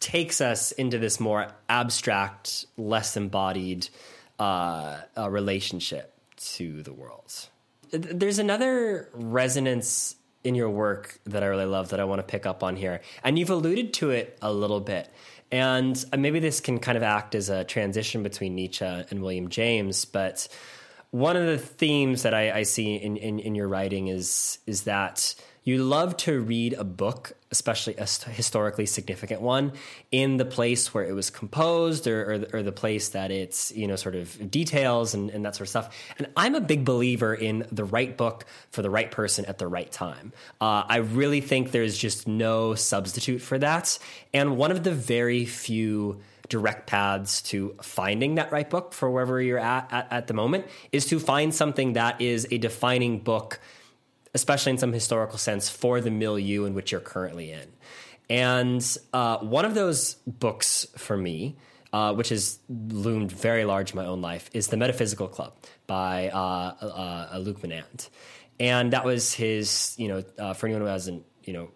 [0.00, 3.88] takes us into this more abstract less embodied
[4.38, 7.48] uh, uh, relationship to the world
[7.90, 12.46] there's another resonance in your work that I really love that I want to pick
[12.46, 13.00] up on here.
[13.24, 15.08] And you've alluded to it a little bit.
[15.50, 19.48] And uh, maybe this can kind of act as a transition between Nietzsche and William
[19.48, 20.04] James.
[20.04, 20.48] But
[21.10, 24.82] one of the themes that I, I see in, in, in your writing is is
[24.82, 29.72] that you love to read a book, especially a historically significant one,
[30.12, 33.86] in the place where it was composed or, or, or, the place that it's, you
[33.86, 35.94] know, sort of details and, and that sort of stuff.
[36.18, 39.66] And I'm a big believer in the right book for the right person at the
[39.66, 40.32] right time.
[40.60, 43.98] Uh, I really think there's just no substitute for that.
[44.34, 49.40] And one of the very few direct paths to finding that right book for wherever
[49.40, 53.58] you're at, at at the moment is to find something that is a defining book
[54.36, 57.72] especially in some historical sense, for the milieu in which you're currently in.
[58.28, 61.56] And uh, one of those books for me,
[61.92, 65.54] uh, which has loomed very large in my own life, is The Metaphysical Club
[65.86, 68.10] by uh, uh, uh Louis Menand.
[68.60, 71.70] And that was his, you know, uh, for anyone who hasn't, you know,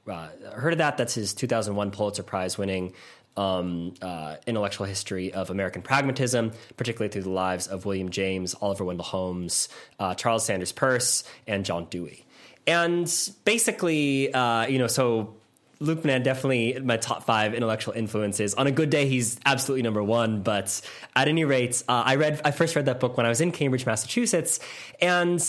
[0.53, 2.92] heard of that, that's his 2001 Pulitzer Prize winning
[3.37, 8.85] um, uh, intellectual history of American pragmatism, particularly through the lives of William James, Oliver
[8.85, 9.68] Wendell Holmes,
[9.99, 12.27] uh, Charles Sanders Peirce, and John Dewey.
[12.66, 13.12] And
[13.44, 15.35] basically, uh, you know, so
[15.81, 18.55] Louis Menand definitely my top five intellectual influences.
[18.55, 20.42] On a good day, he's absolutely number one.
[20.42, 20.81] But
[21.16, 23.51] at any rate, uh, I read I first read that book when I was in
[23.51, 24.61] Cambridge, Massachusetts,
[25.01, 25.42] and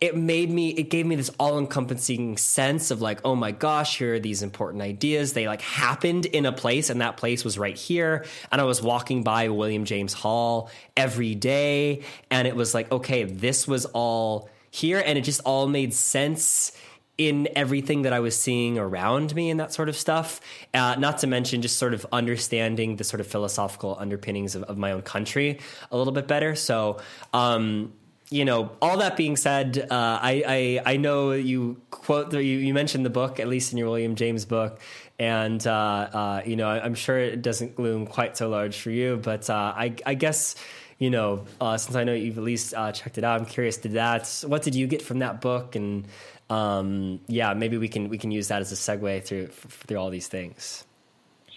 [0.00, 4.14] it made me it gave me this all-encompassing sense of like oh my gosh here
[4.14, 7.78] are these important ideas they like happened in a place and that place was right
[7.78, 12.92] here and i was walking by william james hall every day and it was like
[12.92, 16.72] okay this was all here, and it just all made sense
[17.18, 20.40] in everything that I was seeing around me and that sort of stuff.
[20.74, 24.76] Uh, not to mention just sort of understanding the sort of philosophical underpinnings of, of
[24.76, 25.58] my own country
[25.90, 26.54] a little bit better.
[26.54, 26.98] So,
[27.32, 27.94] um,
[28.28, 32.74] you know, all that being said, uh, I, I, I know you quote you, you
[32.74, 34.80] mentioned the book at least in your William James book,
[35.18, 39.16] and uh, uh you know I'm sure it doesn't loom quite so large for you,
[39.22, 40.56] but uh, I, I guess
[40.98, 43.76] you know, uh, since I know you've at least uh, checked it out, I'm curious.
[43.76, 44.44] Did that?
[44.46, 45.76] What did you get from that book?
[45.76, 46.06] And
[46.48, 50.10] um, yeah, maybe we can we can use that as a segue through through all
[50.10, 50.84] these things.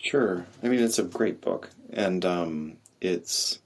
[0.02, 0.46] Sure.
[0.64, 3.60] I mean, it's a great book, and um, it's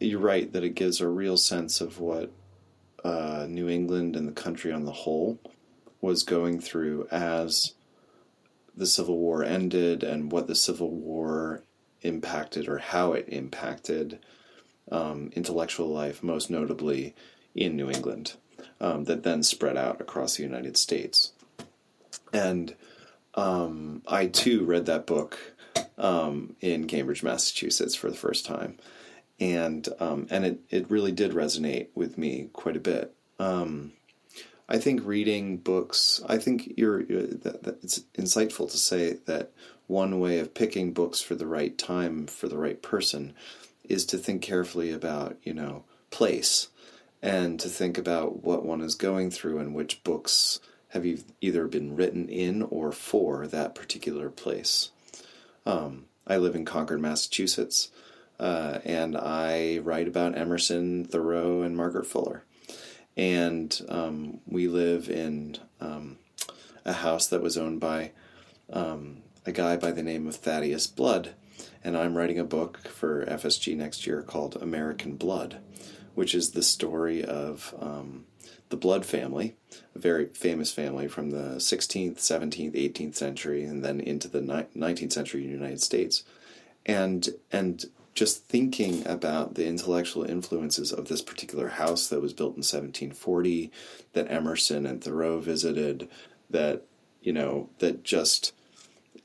[0.00, 2.30] you're right that it gives a real sense of what
[3.04, 5.38] uh, New England and the country on the whole
[6.00, 7.72] was going through as
[8.76, 11.62] the Civil War ended, and what the Civil War
[12.02, 14.18] impacted or how it impacted
[14.90, 17.14] um, intellectual life, most notably
[17.54, 18.34] in New England,
[18.80, 21.32] um, that then spread out across the United States.
[22.32, 22.74] And
[23.34, 25.38] um, I too read that book
[25.98, 28.78] um, in Cambridge, Massachusetts, for the first time,
[29.38, 33.14] and um, and it it really did resonate with me quite a bit.
[33.38, 33.92] Um,
[34.68, 36.20] I think reading books.
[36.28, 39.52] I think you're, you're that, that it's insightful to say that
[39.86, 43.34] one way of picking books for the right time for the right person
[43.88, 46.68] is to think carefully about, you know, place
[47.22, 50.60] and to think about what one is going through and which books
[50.90, 51.06] have
[51.40, 54.90] either been written in or for that particular place.
[55.64, 57.90] Um, I live in Concord, Massachusetts,
[58.38, 62.44] uh, and I write about Emerson, Thoreau, and Margaret Fuller.
[63.16, 66.18] And um, we live in um,
[66.84, 68.12] a house that was owned by
[68.72, 71.34] um, a guy by the name of Thaddeus Blood
[71.84, 75.58] and I'm writing a book for FSG next year called American Blood,
[76.14, 78.24] which is the story of um,
[78.68, 79.54] the Blood family,
[79.94, 85.12] a very famous family from the 16th, 17th, 18th century, and then into the 19th
[85.12, 86.24] century United States.
[86.84, 87.84] And, and
[88.14, 93.70] just thinking about the intellectual influences of this particular house that was built in 1740,
[94.14, 96.08] that Emerson and Thoreau visited,
[96.50, 96.84] that,
[97.20, 98.52] you know, that just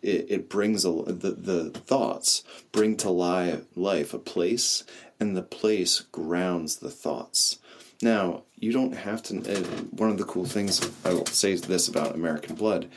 [0.01, 4.83] it, it brings a, the, the thoughts bring to life, life a place
[5.19, 7.59] and the place grounds the thoughts.
[8.01, 11.89] Now you don't have to uh, one of the cool things i will say this
[11.89, 12.87] about american blood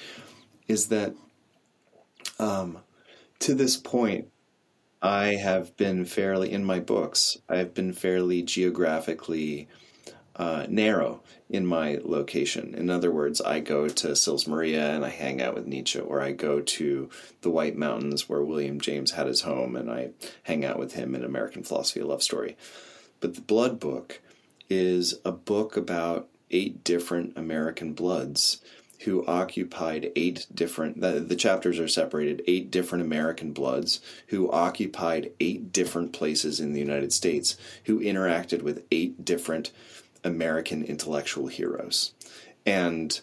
[0.68, 1.12] is that
[2.38, 2.78] um,
[3.40, 4.28] to this point
[5.02, 9.66] i have been fairly in my books i have been fairly geographically
[10.36, 11.22] uh, narrow
[11.55, 12.74] in my location.
[12.74, 16.20] In other words, I go to Sils Maria and I hang out with Nietzsche, or
[16.20, 17.09] I go to
[17.42, 20.11] the White Mountains where William James had his home and I
[20.44, 22.57] hang out with him in American Philosophy of Love Story.
[23.20, 24.20] But the Blood Book
[24.68, 28.61] is a book about eight different American bloods
[29.00, 35.30] who occupied eight different the, the, chapters are separated eight different american bloods who occupied
[35.40, 39.72] eight different places in the united states who interacted with eight different
[40.24, 42.12] American intellectual heroes,
[42.64, 43.20] and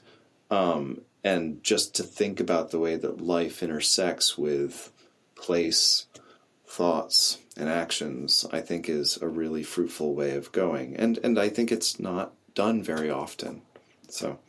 [0.49, 4.91] um, and just to think about the way that life intersects with
[5.35, 6.05] place,
[6.67, 11.49] thoughts, and actions, I think is a really fruitful way of going, and and I
[11.49, 13.61] think it's not done very often,
[14.07, 14.39] so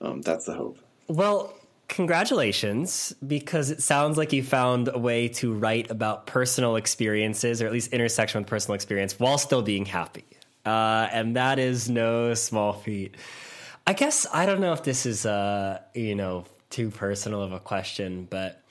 [0.00, 0.78] um, that's the hope.
[1.08, 1.54] Well,
[1.88, 7.66] congratulations because it sounds like you found a way to write about personal experiences or
[7.66, 10.24] at least intersection with personal experience while still being happy
[10.64, 13.16] uh, and that is no small feat.
[13.86, 17.60] I guess I don't know if this is uh, you know too personal of a
[17.60, 18.62] question, but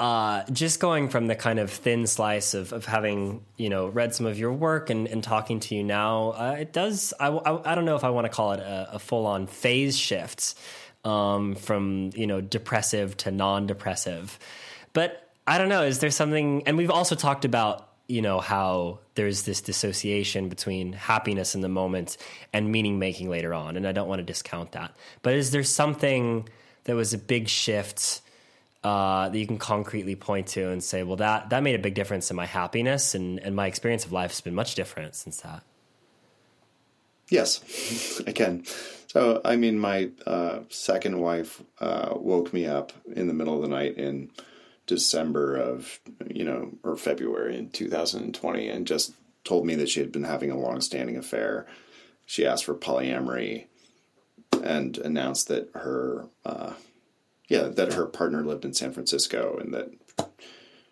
[0.00, 4.14] uh, just going from the kind of thin slice of, of having you know read
[4.14, 7.12] some of your work and, and talking to you now, uh, it does.
[7.20, 9.46] I, I, I, don't know if I want to call it a, a full on
[9.46, 10.54] phase shifts
[11.04, 14.38] um, from you know depressive to non depressive,
[14.94, 15.82] but I don't know.
[15.82, 16.62] Is there something?
[16.66, 21.68] And we've also talked about you know how there's this dissociation between happiness in the
[21.68, 22.16] moment
[22.52, 24.92] and meaning making later on and i don't want to discount that.
[25.22, 26.48] But is there something
[26.84, 28.20] that was a big shift
[28.82, 31.94] uh, that you can concretely point to and say well that that made a big
[31.94, 35.42] difference in my happiness and, and my experience of life has been much different since
[35.42, 35.62] that
[37.28, 38.64] yes i can.
[39.06, 43.62] So i mean my uh, second wife uh, woke me up in the middle of
[43.62, 44.30] the night in
[44.90, 49.14] December of, you know, or February in 2020 and just
[49.44, 51.64] told me that she had been having a long standing affair.
[52.26, 53.66] She asked for polyamory
[54.64, 56.72] and announced that her, uh,
[57.48, 59.90] yeah, that her partner lived in San Francisco and that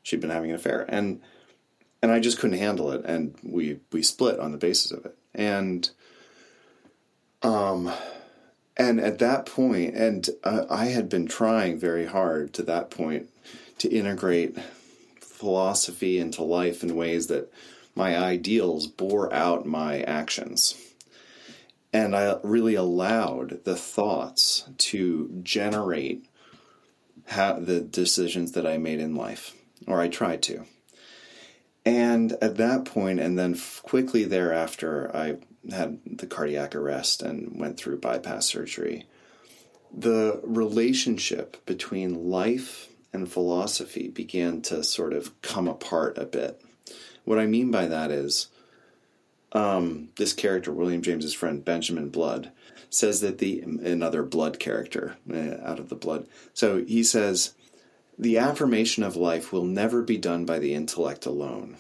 [0.05, 0.87] she'd been having an affair.
[0.89, 1.21] And,
[2.01, 3.05] and I just couldn't handle it.
[3.05, 5.19] And we, we split on the basis of it.
[5.35, 5.91] And,
[7.43, 7.93] um,
[8.77, 13.29] and at that point, and uh, I had been trying very hard to that point
[13.79, 14.57] to integrate
[15.21, 17.53] philosophy into life in ways that
[17.95, 20.75] my ideals bore out my actions.
[21.93, 26.27] And I really allowed the thoughts to generate
[27.27, 29.55] how, the decisions that I made in life,
[29.87, 30.65] or I tried to.
[31.85, 35.37] And at that point, and then quickly thereafter, I
[35.71, 39.07] had the cardiac arrest and went through bypass surgery.
[39.97, 46.61] The relationship between life and philosophy began to sort of come apart a bit.
[47.25, 48.49] What I mean by that is
[49.53, 52.51] um, this character, William James's friend Benjamin Blood,
[52.91, 56.27] says that the another blood character uh, out of the blood.
[56.55, 57.55] So he says
[58.19, 61.77] the affirmation of life will never be done by the intellect alone.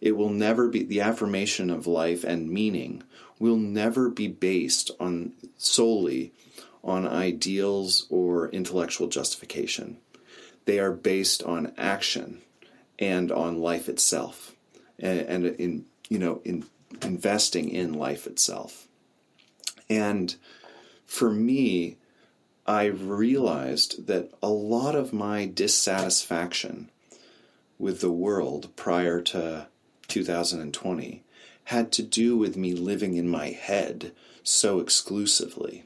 [0.00, 3.02] It will never be the affirmation of life and meaning
[3.38, 6.32] will never be based on solely
[6.82, 9.96] on ideals or intellectual justification.
[10.64, 12.40] They are based on action
[12.98, 14.54] and on life itself,
[14.98, 16.64] and, and in you know in
[17.02, 18.86] investing in life itself.
[19.90, 20.34] And
[21.06, 21.98] for me,
[22.66, 26.90] I realized that a lot of my dissatisfaction
[27.78, 29.66] with the world prior to
[30.08, 31.22] 2020
[31.64, 34.12] had to do with me living in my head
[34.42, 35.84] so exclusively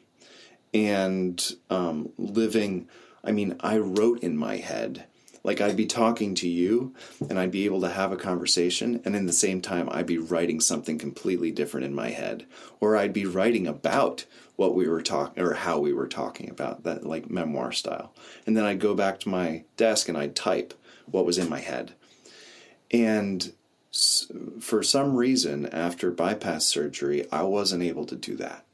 [0.74, 2.88] and um, living
[3.24, 5.04] I mean, I wrote in my head.
[5.44, 6.94] Like I'd be talking to you
[7.28, 10.18] and I'd be able to have a conversation, and in the same time, I'd be
[10.18, 12.46] writing something completely different in my head.
[12.80, 14.24] Or I'd be writing about
[14.56, 18.12] what we were talking or how we were talking about that, like memoir style.
[18.46, 20.74] And then I'd go back to my desk and I'd type
[21.06, 21.94] what was in my head.
[22.90, 23.52] And
[24.60, 28.64] for some reason, after bypass surgery, I wasn't able to do that,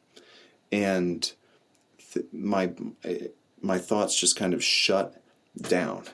[0.72, 1.32] and
[2.12, 2.72] th- my
[3.64, 5.20] my thoughts just kind of shut
[5.56, 6.04] down,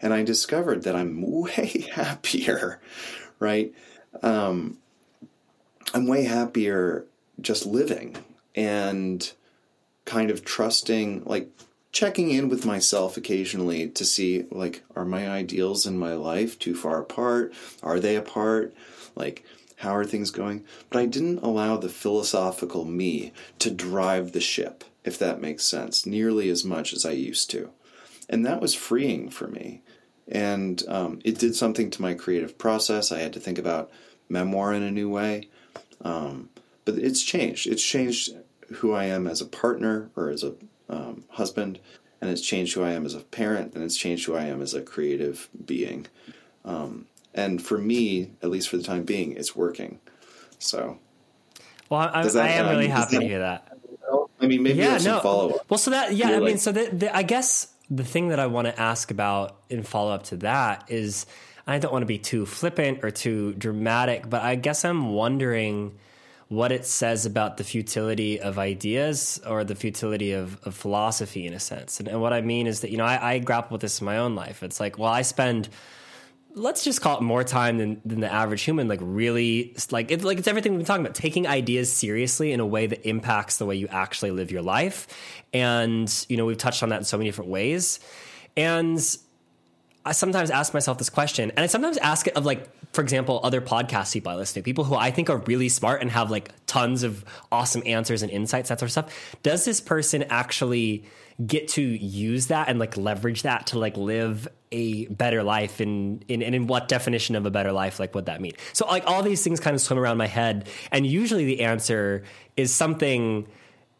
[0.00, 2.80] and I discovered that I'm way happier,
[3.38, 3.72] right?
[4.22, 4.78] Um,
[5.94, 7.06] I'm way happier
[7.40, 8.16] just living
[8.54, 9.30] and
[10.04, 11.50] kind of trusting, like
[11.92, 16.74] checking in with myself occasionally to see like are my ideals in my life too
[16.74, 17.52] far apart?
[17.82, 18.74] Are they apart?
[19.14, 19.44] Like
[19.76, 20.64] how are things going?
[20.90, 26.04] But i didn't allow the philosophical me to drive the ship if that makes sense
[26.04, 27.70] nearly as much as i used to
[28.28, 29.82] and that was freeing for me
[30.28, 33.90] and um, it did something to my creative process i had to think about
[34.28, 35.48] memoir in a new way
[36.02, 36.50] um,
[36.84, 38.34] but it's changed it's changed
[38.74, 40.54] who i am as a partner or as a
[40.88, 41.78] um, husband,
[42.20, 44.62] and it's changed who I am as a parent, and it's changed who I am
[44.62, 46.06] as a creative being.
[46.64, 49.98] Um, and for me, at least for the time being, it's working.
[50.58, 50.98] So,
[51.90, 53.75] well, I, that, I am really happy that, to hear that.
[54.40, 55.20] I mean, maybe yeah, no.
[55.20, 55.70] follow up.
[55.70, 58.46] Well, so that yeah, You're I like, mean, so I guess the thing that I
[58.46, 61.26] want to ask about in follow up to that is,
[61.66, 65.98] I don't want to be too flippant or too dramatic, but I guess I'm wondering
[66.48, 71.52] what it says about the futility of ideas or the futility of, of philosophy in
[71.52, 71.98] a sense.
[71.98, 74.04] And, and, what I mean is that, you know, I, I, grapple with this in
[74.04, 74.62] my own life.
[74.62, 75.68] It's like, well, I spend,
[76.56, 80.24] let's just call it more time than, than the average human, like really, like, it's
[80.24, 83.58] like it's everything we've been talking about, taking ideas seriously in a way that impacts
[83.58, 85.06] the way you actually live your life.
[85.52, 88.00] And, you know, we've touched on that in so many different ways.
[88.56, 88.98] And
[90.06, 93.38] I sometimes ask myself this question, and I sometimes ask it of like, for example,
[93.42, 96.30] other podcast people I listen to, people who I think are really smart and have
[96.30, 99.36] like tons of awesome answers and insights, that sort of stuff.
[99.42, 101.04] Does this person actually
[101.44, 106.24] get to use that and like leverage that to like live a better life and
[106.28, 109.04] in, and in what definition of a better life like what that mean so like
[109.06, 112.24] all these things kind of swim around my head and usually the answer
[112.56, 113.46] is something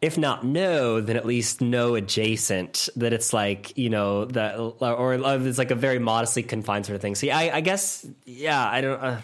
[0.02, 2.88] if not no, then at least no adjacent.
[2.96, 7.02] That it's like you know that, or, it's like a very modestly confined sort of
[7.02, 7.14] thing.
[7.14, 9.20] See, I, I guess, yeah, I don't, uh,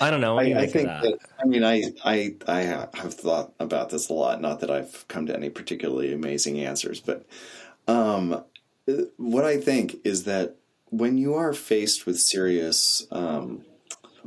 [0.00, 0.38] I don't know.
[0.38, 1.02] I, I think that?
[1.02, 1.18] that?
[1.38, 4.40] I mean, I, I, I have thought about this a lot.
[4.40, 7.26] Not that I've come to any particularly amazing answers, but
[7.86, 8.42] um,
[9.16, 13.64] what I think is that when you are faced with serious um,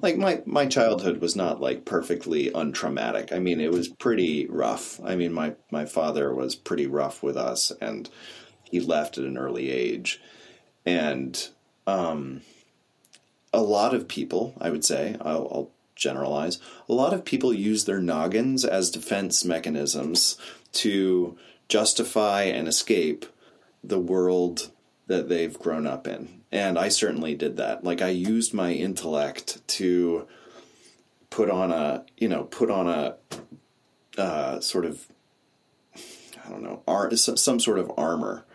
[0.01, 3.32] like my my childhood was not like perfectly untraumatic.
[3.32, 4.99] I mean, it was pretty rough.
[5.03, 8.09] I mean, my my father was pretty rough with us, and
[8.64, 10.20] he left at an early age,
[10.86, 11.47] and
[11.86, 12.41] um,
[13.53, 16.59] a lot of people, I would say, I'll, I'll generalize,
[16.89, 20.38] a lot of people use their noggins as defense mechanisms
[20.74, 21.38] to
[21.70, 23.26] justify and escape
[23.84, 24.71] the world
[25.07, 26.41] that they've grown up in.
[26.51, 27.84] And I certainly did that.
[27.84, 30.27] Like I used my intellect to
[31.29, 33.15] put on a, you know, put on a
[34.17, 35.07] uh, sort of,
[36.45, 38.45] I don't know, ar- some sort of armor,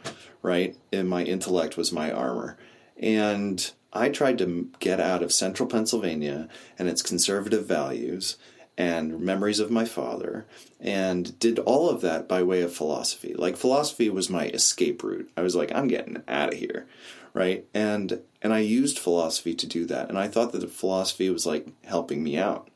[0.43, 0.77] right?
[0.93, 2.57] And my intellect was my armor.
[2.97, 6.49] And I tried to get out of central Pennsylvania
[6.79, 8.37] and its conservative values
[8.79, 10.47] and memories of my father
[10.81, 13.35] and did all of that by way of philosophy.
[13.37, 15.29] Like philosophy was my escape route.
[15.37, 16.87] I was like, I'm getting out of here,
[17.35, 17.67] right?
[17.75, 20.09] And and I used philosophy to do that.
[20.09, 22.69] And I thought that philosophy was like helping me out.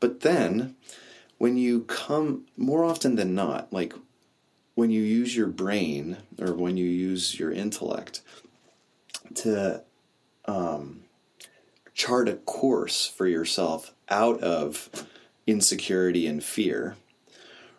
[0.00, 0.76] But then
[1.36, 3.92] when you come more often than not, like
[4.74, 8.22] when you use your brain or when you use your intellect
[9.34, 9.82] to
[10.46, 11.02] um,
[11.92, 14.88] chart a course for yourself out of
[15.46, 16.96] insecurity and fear,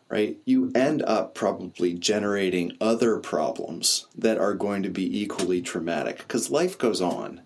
[0.09, 6.19] right, you end up probably generating other problems that are going to be equally traumatic
[6.19, 7.41] because life goes on.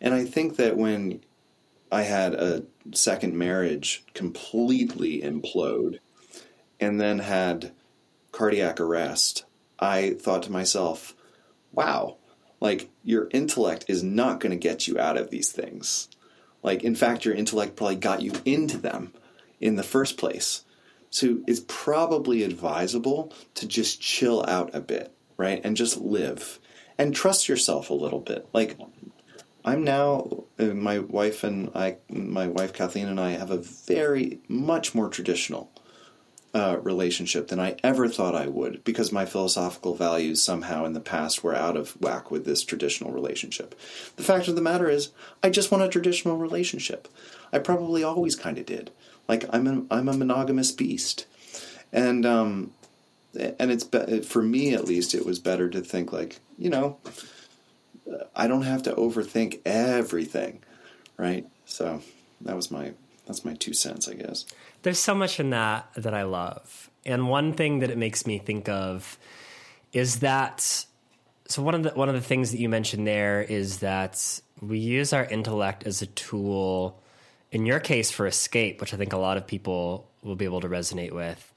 [0.00, 1.20] And I think that when
[1.90, 5.98] I had a second marriage completely implode
[6.78, 7.72] and then had
[8.32, 9.44] cardiac arrest,
[9.78, 11.14] I thought to myself,
[11.72, 12.16] wow,
[12.60, 16.08] like your intellect is not going to get you out of these things.
[16.62, 19.12] Like, in fact, your intellect probably got you into them
[19.60, 20.64] in the first place.
[21.10, 25.60] So it's probably advisable to just chill out a bit, right?
[25.64, 26.58] And just live
[26.98, 28.48] and trust yourself a little bit.
[28.52, 28.76] Like,
[29.64, 34.40] I'm now, uh, my wife and I, my wife Kathleen and I have a very
[34.48, 35.72] much more traditional
[36.56, 41.00] uh, relationship than I ever thought I would because my philosophical values somehow in the
[41.00, 43.78] past were out of whack with this traditional relationship.
[44.16, 45.10] The fact of the matter is,
[45.42, 47.08] I just want a traditional relationship.
[47.52, 48.90] I probably always kind of did.
[49.28, 51.26] Like I'm a, I'm a monogamous beast,
[51.92, 52.72] and um,
[53.34, 56.96] and it's be- for me at least it was better to think like you know
[58.34, 60.62] I don't have to overthink everything,
[61.18, 61.46] right?
[61.66, 62.00] So
[62.40, 62.94] that was my
[63.26, 64.46] that's my two cents, I guess.
[64.82, 66.90] There's so much in that that I love.
[67.04, 69.18] And one thing that it makes me think of
[69.92, 70.86] is that
[71.48, 74.78] so one of the one of the things that you mentioned there is that we
[74.78, 77.00] use our intellect as a tool
[77.52, 80.60] in your case for escape, which I think a lot of people will be able
[80.60, 81.54] to resonate with.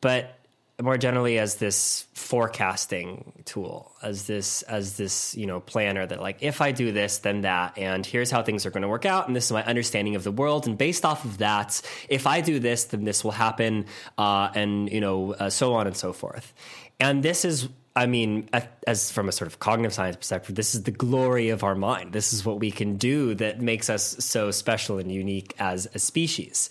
[0.00, 0.39] But
[0.82, 6.38] more generally as this forecasting tool as this as this you know planner that like
[6.40, 9.26] if i do this then that and here's how things are going to work out
[9.26, 12.40] and this is my understanding of the world and based off of that if i
[12.40, 13.84] do this then this will happen
[14.18, 16.52] uh, and you know uh, so on and so forth
[16.98, 18.48] and this is I mean,
[18.86, 22.12] as from a sort of cognitive science perspective, this is the glory of our mind.
[22.12, 25.98] This is what we can do that makes us so special and unique as a
[25.98, 26.70] species.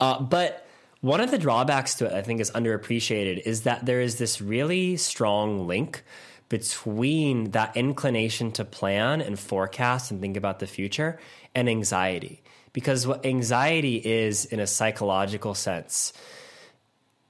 [0.00, 0.66] Uh, but
[1.00, 4.40] one of the drawbacks to it, I think, is underappreciated is that there is this
[4.40, 6.02] really strong link
[6.48, 11.18] between that inclination to plan and forecast and think about the future
[11.54, 12.42] and anxiety.
[12.72, 16.12] Because what anxiety is, in a psychological sense,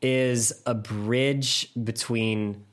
[0.03, 2.65] is a bridge between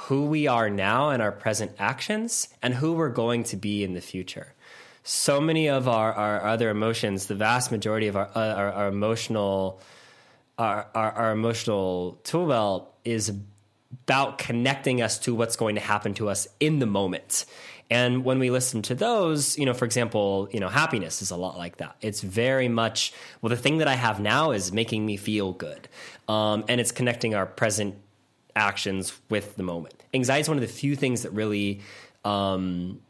[0.00, 3.92] who we are now and our present actions and who we're going to be in
[3.92, 4.54] the future.
[5.02, 9.80] So many of our, our other emotions, the vast majority of our, our, our emotional
[10.60, 13.32] our, our, our emotional tool belt is
[14.04, 17.46] about connecting us to what's going to happen to us in the moment.
[17.88, 21.36] And when we listen to those, you know, for example, you know, happiness is a
[21.36, 21.96] lot like that.
[22.02, 25.88] It's very much, well, the thing that I have now is making me feel good.
[26.28, 27.96] Um, and it's connecting our present
[28.54, 29.94] actions with the moment.
[30.12, 31.80] Anxiety is one of the few things that really
[32.24, 33.00] um,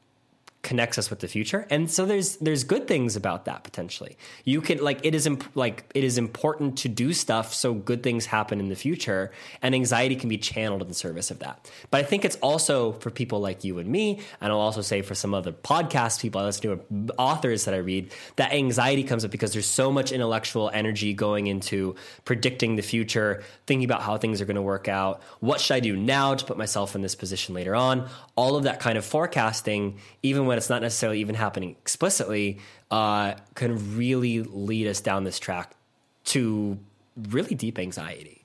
[0.62, 1.66] connects us with the future.
[1.70, 4.16] And so there's there's good things about that potentially.
[4.44, 8.02] You can like it is imp- like it is important to do stuff so good
[8.02, 9.30] things happen in the future
[9.62, 11.70] and anxiety can be channeled in the service of that.
[11.90, 15.02] But i think it's also for people like you and me and i'll also say
[15.02, 19.02] for some other podcast people i listen to uh, authors that i read that anxiety
[19.02, 21.94] comes up because there's so much intellectual energy going into
[22.24, 25.80] predicting the future thinking about how things are going to work out what should i
[25.80, 28.08] do now to put myself in this position later on?
[28.36, 32.59] All of that kind of forecasting even when it's not necessarily even happening explicitly,
[32.90, 35.76] uh, can really lead us down this track
[36.24, 36.76] to
[37.16, 38.42] really deep anxiety.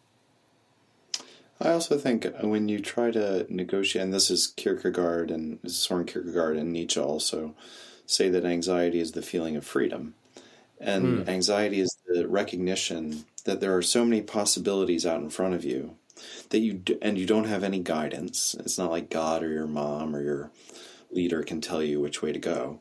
[1.60, 6.58] I also think when you try to negotiate, and this is Kierkegaard and Soren Kierkegaard
[6.58, 7.56] and Nietzsche also
[8.06, 10.14] say that anxiety is the feeling of freedom.
[10.80, 11.28] And mm.
[11.28, 15.96] anxiety is the recognition that there are so many possibilities out in front of you
[16.50, 18.56] that you do, and you don't have any guidance.
[18.60, 20.52] It's not like God or your mom or your
[21.16, 22.80] leader can tell you which way to go.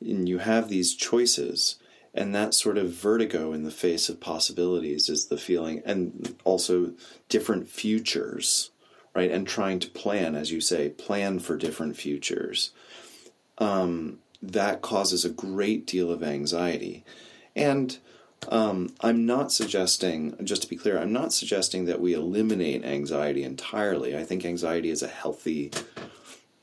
[0.00, 1.76] And you have these choices,
[2.12, 6.92] and that sort of vertigo in the face of possibilities is the feeling, and also
[7.28, 8.70] different futures,
[9.14, 9.30] right?
[9.30, 12.72] And trying to plan, as you say, plan for different futures.
[13.58, 17.04] Um, that causes a great deal of anxiety.
[17.56, 17.98] And
[18.48, 23.42] um, I'm not suggesting, just to be clear, I'm not suggesting that we eliminate anxiety
[23.42, 24.16] entirely.
[24.16, 25.72] I think anxiety is a healthy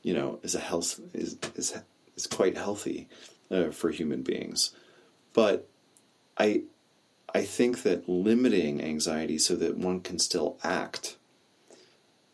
[0.06, 1.76] you know, is a health is is
[2.16, 3.08] is quite healthy
[3.50, 4.70] uh, for human beings.
[5.32, 5.68] But
[6.38, 6.62] I
[7.34, 11.16] I think that limiting anxiety so that one can still act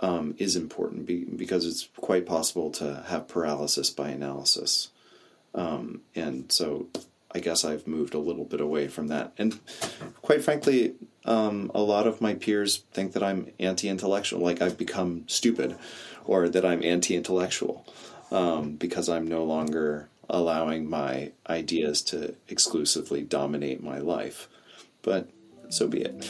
[0.01, 4.91] um, is important be, because it's quite possible to have paralysis by analysis.
[5.55, 6.89] Um, and so
[7.35, 9.33] I guess I've moved a little bit away from that.
[9.39, 9.59] And
[10.21, 10.95] quite frankly,
[11.25, 15.79] um, a lot of my peers think that I'm anti intellectual, like I've become stupid
[16.25, 17.87] or that I'm anti intellectual
[18.31, 24.49] um, because I'm no longer allowing my ideas to exclusively dominate my life.
[25.03, 25.29] But
[25.69, 26.25] so be it.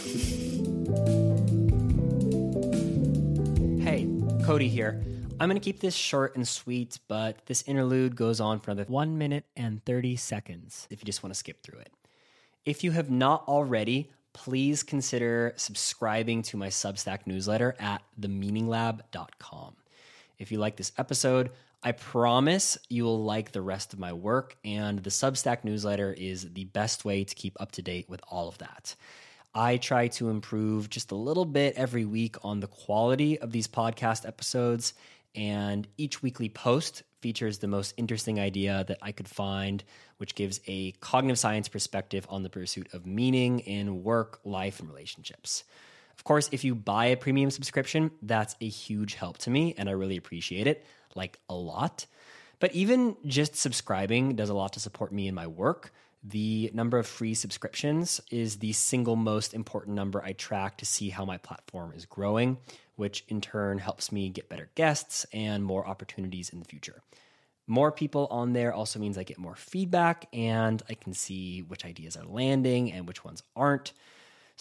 [3.82, 4.09] hey,
[4.45, 5.03] Cody here.
[5.40, 8.88] I'm going to keep this short and sweet, but this interlude goes on for another
[8.90, 11.93] 1 minute and 30 seconds if you just want to skip through it.
[12.64, 19.74] If you have not already, please consider subscribing to my Substack newsletter at themeaninglab.com.
[20.43, 21.51] If you like this episode,
[21.84, 26.53] I promise you will like the rest of my work, and the Substack newsletter is
[26.53, 28.97] the best way to keep up to date with all of that.
[29.55, 33.68] I try to improve just a little bit every week on the quality of these
[33.68, 34.95] podcast episodes,
[35.36, 39.84] and each weekly post features the most interesting idea that I could find,
[40.16, 44.88] which gives a cognitive science perspective on the pursuit of meaning in work, life, and
[44.88, 45.62] relationships.
[46.16, 49.88] Of course, if you buy a premium subscription, that's a huge help to me and
[49.88, 50.84] I really appreciate it,
[51.14, 52.06] like a lot.
[52.60, 55.92] But even just subscribing does a lot to support me in my work.
[56.24, 61.10] The number of free subscriptions is the single most important number I track to see
[61.10, 62.58] how my platform is growing,
[62.94, 67.02] which in turn helps me get better guests and more opportunities in the future.
[67.66, 71.84] More people on there also means I get more feedback and I can see which
[71.84, 73.92] ideas are landing and which ones aren't.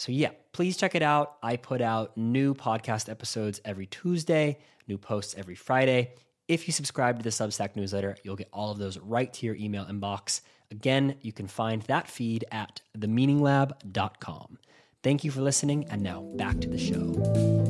[0.02, 1.36] So, yeah, please check it out.
[1.44, 6.14] I put out new podcast episodes every Tuesday, new posts every Friday.
[6.48, 9.54] If you subscribe to the Substack newsletter, you'll get all of those right to your
[9.54, 10.40] email inbox.
[10.72, 14.58] Again, you can find that feed at themeaninglab.com.
[15.04, 17.62] Thank you for listening, and now back to the show.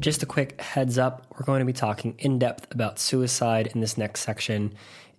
[0.00, 3.80] Just a quick heads up we're going to be talking in depth about suicide in
[3.80, 4.74] this next section.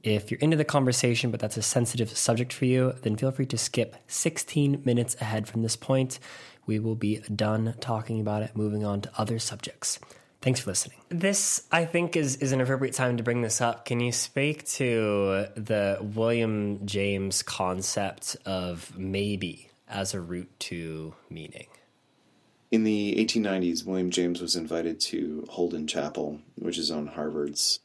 [0.06, 3.48] If you're into the conversation, but that's a sensitive subject for you, then feel free
[3.48, 6.20] to skip 16 minutes ahead from this point.
[6.68, 10.00] We will be done talking about it, moving on to other subjects.
[10.42, 11.00] Thanks for listening.
[11.10, 13.86] This, I think, is, is an appropriate time to bring this up.
[13.86, 21.66] Can you speak to the William James concept of maybe as a route to meaning?
[22.70, 27.80] In the 1890s, William James was invited to Holden Chapel, which is on Harvard's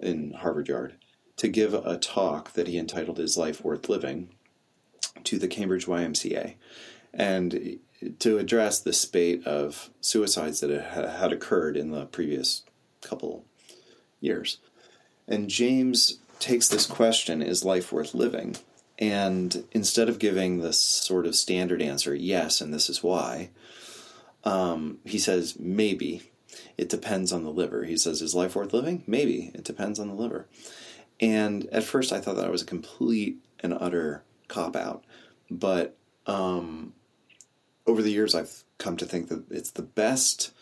[0.00, 0.94] in Harvard Yard,
[1.40, 4.28] to give a talk that he entitled "Is Life Worth Living"
[5.24, 6.54] to the Cambridge YMCA,
[7.14, 7.78] and
[8.18, 12.62] to address the spate of suicides that had occurred in the previous
[13.00, 13.44] couple
[14.20, 14.58] years.
[15.26, 18.56] And James takes this question, "Is life worth living?"
[18.98, 23.50] and instead of giving the sort of standard answer, "Yes, and this is why,"
[24.44, 26.22] Um, he says, maybe.
[26.76, 27.84] It depends on the liver.
[27.84, 29.04] He says, is life worth living?
[29.06, 29.50] Maybe.
[29.54, 30.48] It depends on the liver.
[31.20, 35.04] And at first, I thought that I was a complete and utter cop out.
[35.50, 35.96] But
[36.26, 36.94] um,
[37.86, 40.52] over the years, I've come to think that it's the best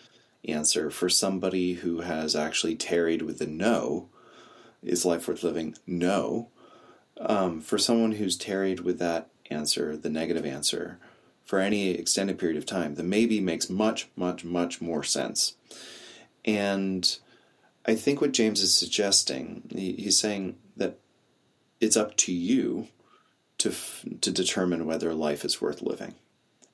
[0.44, 4.09] answer for somebody who has actually tarried with the no.
[4.82, 5.76] Is life worth living?
[5.86, 6.48] No.
[7.20, 10.98] Um, for someone who's tarried with that answer, the negative answer,
[11.44, 15.54] for any extended period of time, the maybe makes much, much, much more sense.
[16.44, 17.18] And
[17.89, 20.99] I think what James is suggesting, he, he's saying that
[21.80, 22.89] it's up to you
[23.57, 23.74] to
[24.20, 26.14] to determine whether life is worth living.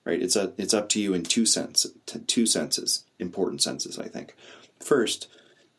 [0.04, 0.20] Right?
[0.20, 1.86] It's a, it's up to you in two sense,
[2.26, 4.34] two senses, important senses, I think.
[4.80, 5.28] First,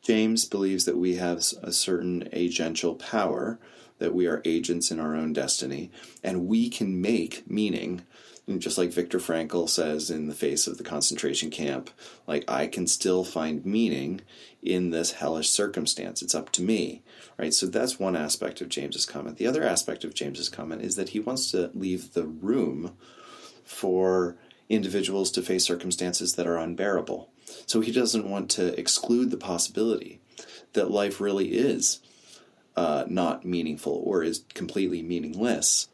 [0.02, 3.60] James believes that we have a certain agential power,
[4.00, 5.92] that we are agents in our own destiny,
[6.24, 8.04] and we can make meaning
[8.58, 11.90] just like Viktor Frankl says in the face of the concentration camp,
[12.28, 14.22] like I can still find meaning
[14.62, 16.22] in this hellish circumstance.
[16.22, 17.02] It's up to me,
[17.38, 17.54] right?
[17.54, 19.38] So that's one aspect of James's comment.
[19.38, 22.96] The other aspect of James's comment is that he wants to leave the room
[23.64, 24.38] for
[24.70, 27.32] individuals to face circumstances that are unbearable.
[27.66, 30.20] So he doesn't want to exclude the possibility
[30.74, 32.00] that life really is
[32.76, 35.88] uh, not meaningful or is completely meaningless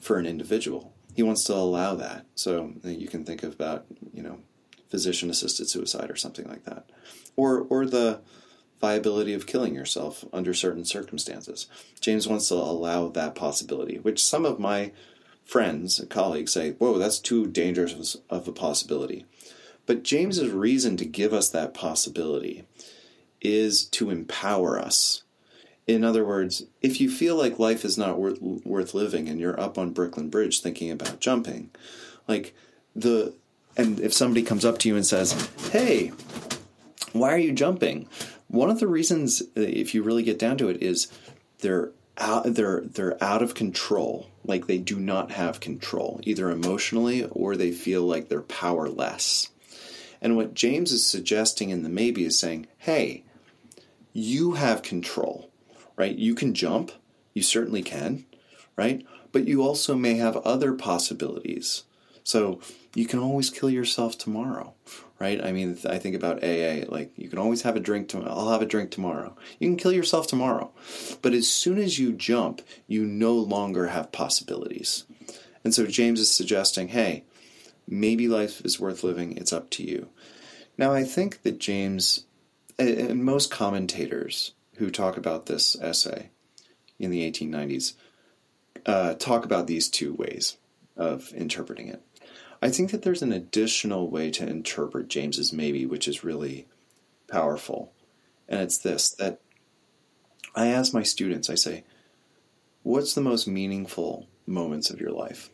[0.00, 2.26] for an individual he wants to allow that.
[2.36, 4.38] So you can think about, you know,
[4.88, 6.88] physician assisted suicide or something like that.
[7.34, 8.20] Or or the
[8.80, 11.66] viability of killing yourself under certain circumstances.
[12.00, 14.92] James wants to allow that possibility, which some of my
[15.44, 19.24] friends and colleagues say, whoa, that's too dangerous of a possibility.
[19.86, 22.62] But James's reason to give us that possibility
[23.40, 25.24] is to empower us
[25.88, 29.58] in other words, if you feel like life is not worth, worth living and you're
[29.58, 31.70] up on Brooklyn Bridge thinking about jumping,
[32.28, 32.54] like
[32.94, 33.34] the
[33.76, 36.12] and if somebody comes up to you and says, "Hey,
[37.12, 38.06] why are you jumping?"
[38.48, 41.08] One of the reasons, uh, if you really get down to it, is
[41.60, 44.28] they're out, they're they're out of control.
[44.44, 49.48] Like they do not have control, either emotionally or they feel like they're powerless.
[50.20, 53.24] And what James is suggesting in the maybe is saying, "Hey,
[54.12, 55.47] you have control
[55.98, 56.16] right?
[56.16, 56.92] You can jump,
[57.34, 58.24] you certainly can,
[58.76, 59.04] right?
[59.32, 61.82] But you also may have other possibilities.
[62.24, 62.60] So
[62.94, 64.74] you can always kill yourself tomorrow,
[65.18, 65.42] right?
[65.42, 68.30] I mean, I think about AA, like you can always have a drink tomorrow.
[68.30, 69.36] I'll have a drink tomorrow.
[69.58, 70.70] You can kill yourself tomorrow.
[71.20, 75.04] But as soon as you jump, you no longer have possibilities.
[75.64, 77.24] And so James is suggesting, hey,
[77.86, 79.36] maybe life is worth living.
[79.36, 80.08] It's up to you.
[80.76, 82.24] Now, I think that James
[82.78, 86.30] and most commentators who talk about this essay
[86.98, 87.94] in the 1890s
[88.86, 90.56] uh, talk about these two ways
[90.96, 92.02] of interpreting it.
[92.60, 96.66] I think that there's an additional way to interpret James's maybe, which is really
[97.28, 97.92] powerful.
[98.48, 99.40] And it's this that
[100.54, 101.84] I ask my students, I say,
[102.82, 105.50] What's the most meaningful moments of your life?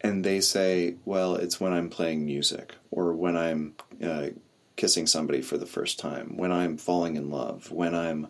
[0.00, 3.74] And they say, Well, it's when I'm playing music, or when I'm
[4.04, 4.28] uh,
[4.76, 8.28] kissing somebody for the first time, when I'm falling in love, when I'm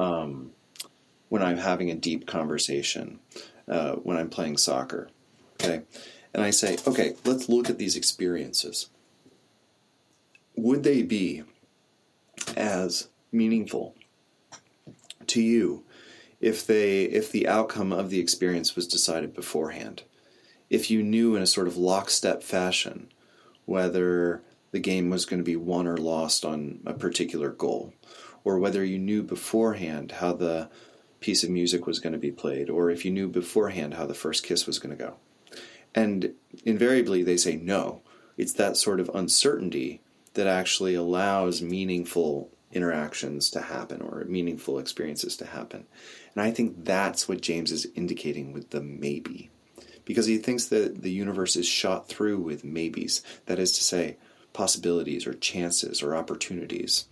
[0.00, 0.52] um,
[1.28, 3.20] when I'm having a deep conversation,
[3.68, 5.10] uh, when I'm playing soccer.
[5.60, 5.82] Okay.
[6.32, 8.88] And I say, okay, let's look at these experiences.
[10.56, 11.42] Would they be
[12.56, 13.94] as meaningful
[15.26, 15.84] to you
[16.40, 20.02] if they if the outcome of the experience was decided beforehand
[20.68, 23.12] if you knew in a sort of lockstep fashion
[23.66, 24.42] whether
[24.72, 27.92] the game was going to be won or lost on a particular goal
[28.44, 30.68] or whether you knew beforehand how the
[31.20, 34.14] piece of music was going to be played or if you knew beforehand how the
[34.14, 35.16] first kiss was going to go
[35.94, 36.32] and
[36.64, 38.00] invariably they say no
[38.36, 40.00] it's that sort of uncertainty
[40.34, 45.86] that actually allows meaningful interactions to happen or meaningful experiences to happen.
[46.34, 49.50] And I think that's what James is indicating with the maybe.
[50.04, 54.16] Because he thinks that the universe is shot through with maybes, that is to say,
[54.52, 57.06] possibilities or chances or opportunities.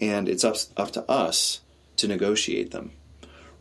[0.00, 1.60] And it's up, up to us
[1.96, 2.92] to negotiate them,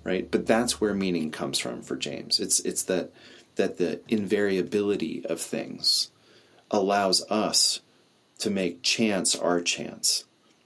[0.03, 0.29] right?
[0.29, 2.39] But that's where meaning comes from for James.
[2.39, 3.11] It's, it's that,
[3.55, 6.11] that the invariability of things
[6.71, 7.81] allows us
[8.39, 10.25] to make chance our chance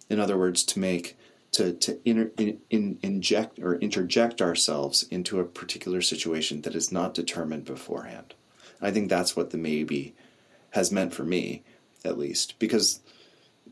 [0.10, 1.18] in other words, to make
[1.52, 6.92] to to inter, in, in, inject or interject ourselves into a particular situation that is
[6.92, 8.34] not determined beforehand.
[8.82, 10.14] I think that's what the maybe
[10.72, 11.64] has meant for me,
[12.06, 13.00] at least, because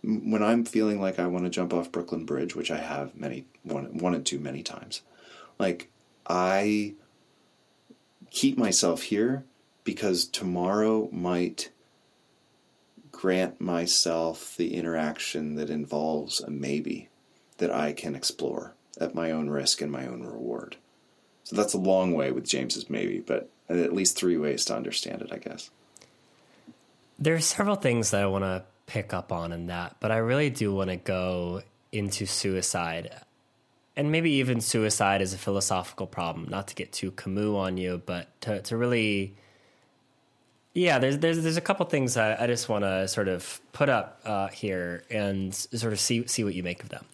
[0.05, 3.45] when I'm feeling like I want to jump off Brooklyn Bridge, which I have many
[3.63, 5.01] wanted to many times,
[5.57, 5.89] like
[6.27, 6.93] I
[8.29, 9.43] keep myself here
[9.83, 11.71] because tomorrow might
[13.11, 17.09] grant myself the interaction that involves a maybe
[17.57, 20.75] that I can explore at my own risk and my own reward.
[21.45, 25.21] So that's a long way with James's maybe, but at least three ways to understand
[25.21, 25.69] it, I guess.
[27.17, 30.17] There are several things that I want to pick up on in that, but I
[30.17, 31.61] really do want to go
[31.91, 33.21] into suicide
[33.95, 38.01] and maybe even suicide as a philosophical problem, not to get too Camus on you,
[38.05, 39.35] but to, to really
[40.75, 43.87] yeah, there's there's there's a couple things I, I just want to sort of put
[43.87, 47.05] up uh, here and sort of see see what you make of them.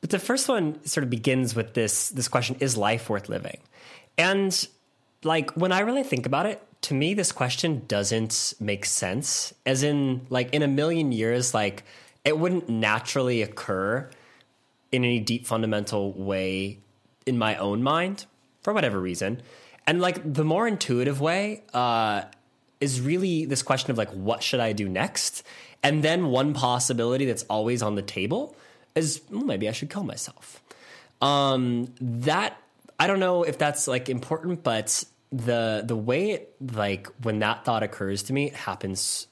[0.00, 3.58] But the first one sort of begins with this this question: Is life worth living?
[4.18, 4.66] And
[5.24, 9.52] like when I really think about it, to me, this question doesn't make sense.
[9.64, 11.84] As in, like in a million years, like
[12.24, 14.08] it wouldn't naturally occur
[14.92, 16.78] in any deep fundamental way
[17.24, 18.26] in my own mind
[18.62, 19.42] for whatever reason.
[19.86, 22.22] And like the more intuitive way, uh,
[22.80, 25.42] is really this question of like what should I do next?
[25.82, 28.56] And then one possibility that's always on the table
[28.94, 30.62] is well, maybe I should kill myself.
[31.22, 32.60] Um, that
[32.98, 37.64] I don't know if that's like important, but the the way it, like when that
[37.64, 39.26] thought occurs to me, happens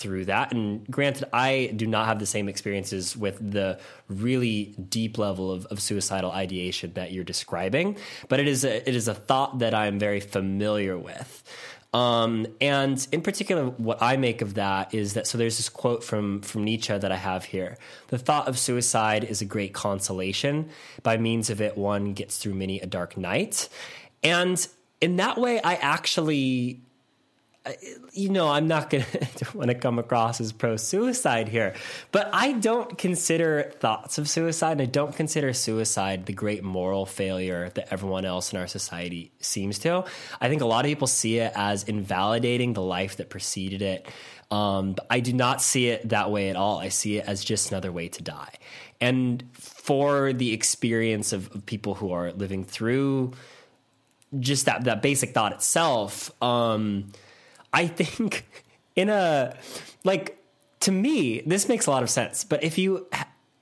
[0.00, 0.52] through that.
[0.52, 5.66] And granted, I do not have the same experiences with the really deep level of,
[5.66, 7.98] of suicidal ideation that you're describing,
[8.28, 11.44] but it is a, it is a thought that I'm very familiar with.
[11.92, 16.04] Um, and in particular, what I make of that is that so there's this quote
[16.04, 17.78] from from Nietzsche that I have here:
[18.08, 20.70] "The thought of suicide is a great consolation.
[21.02, 23.68] By means of it, one gets through many a dark night."
[24.22, 24.64] And
[25.00, 26.82] in that way, I actually
[28.12, 29.04] you know, I'm not going
[29.36, 31.74] to want to come across as pro suicide here,
[32.10, 34.72] but I don't consider thoughts of suicide.
[34.72, 39.30] And I don't consider suicide the great moral failure that everyone else in our society
[39.40, 40.04] seems to.
[40.40, 44.08] I think a lot of people see it as invalidating the life that preceded it.
[44.50, 46.78] Um, I do not see it that way at all.
[46.78, 48.54] I see it as just another way to die.
[49.00, 53.32] And for the experience of, of people who are living through
[54.38, 57.12] just that, that basic thought itself, um,
[57.72, 58.46] I think
[58.96, 59.56] in a
[60.04, 60.42] like
[60.80, 62.44] to me this makes a lot of sense.
[62.44, 63.06] But if you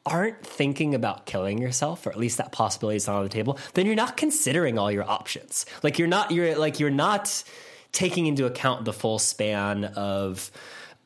[0.06, 3.58] aren't thinking about killing yourself or at least that possibility is not on the table
[3.74, 7.44] then you're not considering all your options like you're not you're like you're not
[7.92, 10.50] taking into account the full span of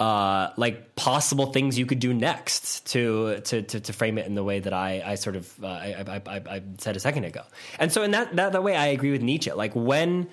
[0.00, 4.34] uh, like possible things you could do next to, to to to, frame it in
[4.34, 7.24] the way that I, I sort of uh, I, I, I, I, said a second
[7.24, 7.42] ago.
[7.78, 9.52] And so in that, that that way, I agree with Nietzsche.
[9.52, 10.28] Like when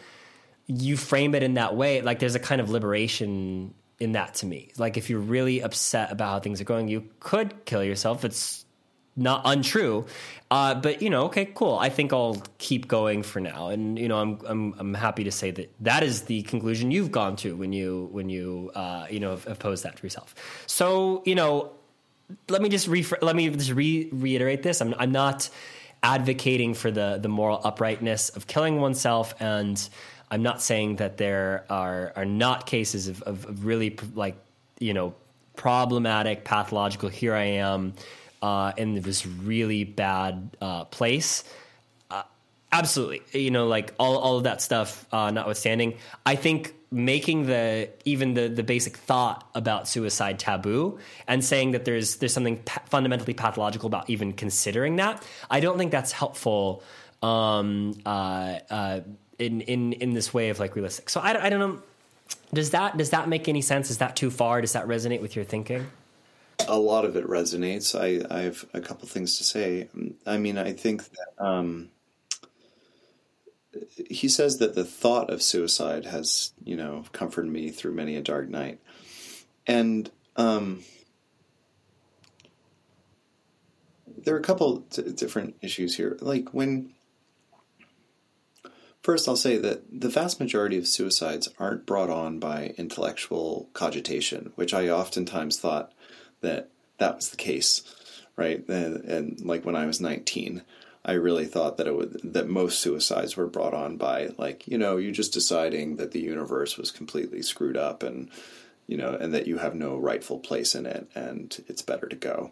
[0.70, 4.45] you frame it in that way, like there's a kind of liberation in that to
[4.45, 4.72] me.
[4.78, 8.24] Like if you're really upset about how things are going, you could kill yourself.
[8.24, 8.65] It's
[9.15, 10.05] not untrue.
[10.51, 11.76] Uh, but you know, okay, cool.
[11.76, 15.32] I think I'll keep going for now, and you know, I'm I'm I'm happy to
[15.32, 19.20] say that that is the conclusion you've gone to when you when you uh, you
[19.20, 20.36] know have, posed that to yourself.
[20.67, 21.72] So you know,
[22.47, 24.82] let me just re- let me just re- reiterate this.
[24.82, 25.49] I'm I'm not
[26.03, 29.89] advocating for the the moral uprightness of killing oneself and
[30.32, 34.38] I'm not saying that there are are not cases of, of, of really like
[34.80, 35.15] you know
[35.55, 37.09] problematic pathological.
[37.09, 37.93] Here I am
[38.41, 41.43] uh, in this really bad uh, place.
[42.09, 42.23] Uh,
[42.71, 43.21] absolutely.
[43.34, 48.34] You know, like all all of that stuff uh, notwithstanding, I think making the even
[48.34, 53.34] the the basic thought about suicide taboo and saying that there's there's something pa- fundamentally
[53.34, 55.23] pathological about even considering that.
[55.49, 56.84] I don't think that's helpful.
[57.21, 58.99] Um, uh, uh,
[59.40, 61.10] in in in this way of like realistic.
[61.10, 61.82] So I, I don't know.
[62.54, 63.90] Does that does that make any sense?
[63.90, 64.62] Is that too far?
[64.62, 65.88] Does that resonate with your thinking?
[66.68, 67.98] A lot of it resonates.
[67.98, 69.88] I, I have a couple things to say.
[70.26, 71.90] I mean, I think that um,
[74.10, 78.22] he says that the thought of suicide has, you know, comforted me through many a
[78.22, 78.80] dark night,
[79.68, 80.84] and um,
[84.18, 86.18] there are a couple t- different issues here.
[86.20, 86.92] Like when
[89.02, 94.52] First, I'll say that the vast majority of suicides aren't brought on by intellectual cogitation,
[94.56, 95.93] which I oftentimes thought
[96.41, 97.82] that that was the case,
[98.36, 98.68] right?
[98.68, 100.64] And, and like when I was 19,
[101.06, 104.78] I really thought that it would that most suicides were brought on by like you
[104.78, 108.30] know you just deciding that the universe was completely screwed up and
[108.86, 112.16] you know and that you have no rightful place in it and it's better to
[112.16, 112.52] go.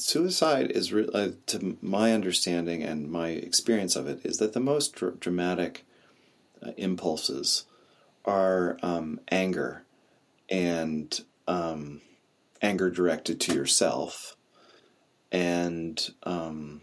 [0.00, 4.94] Suicide is, uh, to my understanding and my experience of it, is that the most
[4.94, 5.84] dr- dramatic
[6.62, 7.64] uh, impulses
[8.24, 9.84] are um, anger
[10.48, 12.00] and um,
[12.62, 14.36] anger directed to yourself
[15.30, 16.82] and um,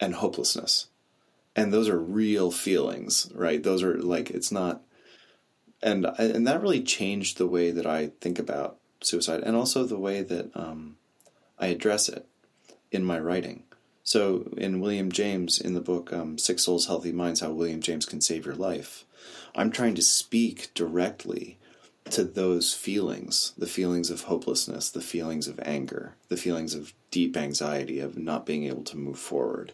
[0.00, 0.88] and hopelessness.
[1.56, 3.62] And those are real feelings right?
[3.62, 4.82] Those are like it's not
[5.82, 9.98] and and that really changed the way that I think about suicide and also the
[9.98, 10.96] way that um,
[11.58, 12.26] I address it
[12.90, 13.64] in my writing.
[14.02, 18.04] So, in William James, in the book um, Sick Souls, Healthy Minds How William James
[18.04, 19.04] Can Save Your Life,
[19.54, 21.58] I'm trying to speak directly
[22.10, 27.36] to those feelings the feelings of hopelessness, the feelings of anger, the feelings of deep
[27.36, 29.72] anxiety, of not being able to move forward.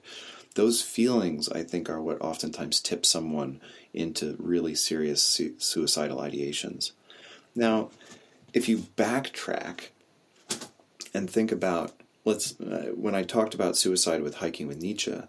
[0.55, 3.61] Those feelings, I think, are what oftentimes tip someone
[3.93, 6.93] into really serious su- suicidal ideations.
[7.55, 7.91] Now,
[8.53, 9.89] if you backtrack
[11.15, 11.93] and think about
[12.25, 15.23] let's uh, when I talked about suicide with hiking with Nietzsche,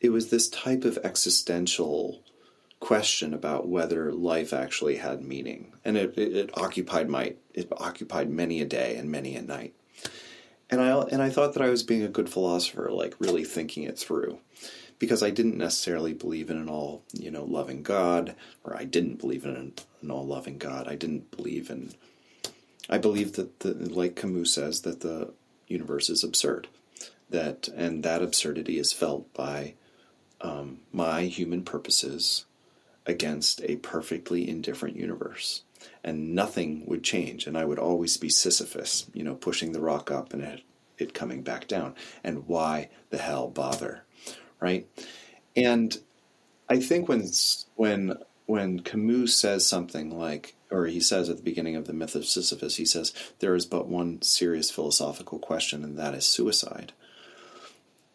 [0.00, 2.22] it was this type of existential
[2.78, 8.30] question about whether life actually had meaning, and it, it, it occupied my it occupied
[8.30, 9.74] many a day and many a night.
[10.70, 13.84] And I and I thought that I was being a good philosopher, like really thinking
[13.84, 14.38] it through,
[14.98, 18.34] because I didn't necessarily believe in an all you know loving God,
[18.64, 20.88] or I didn't believe in an, an all loving God.
[20.88, 21.92] I didn't believe in
[22.90, 25.32] I believe that, the, like Camus says, that the
[25.68, 26.66] universe is absurd,
[27.30, 29.74] that and that absurdity is felt by
[30.40, 32.46] um, my human purposes
[33.06, 35.62] against a perfectly indifferent universe,
[36.02, 40.10] and nothing would change, and I would always be Sisyphus, you know, pushing the rock
[40.10, 40.62] up and it,
[40.98, 44.04] it coming back down, and why the hell bother,
[44.58, 44.86] right?
[45.56, 45.96] And
[46.68, 47.24] I think when
[47.76, 52.14] when when Camus says something like or he says at the beginning of the myth
[52.14, 56.92] of Sisyphus, he says, there is but one serious philosophical question, and that is suicide.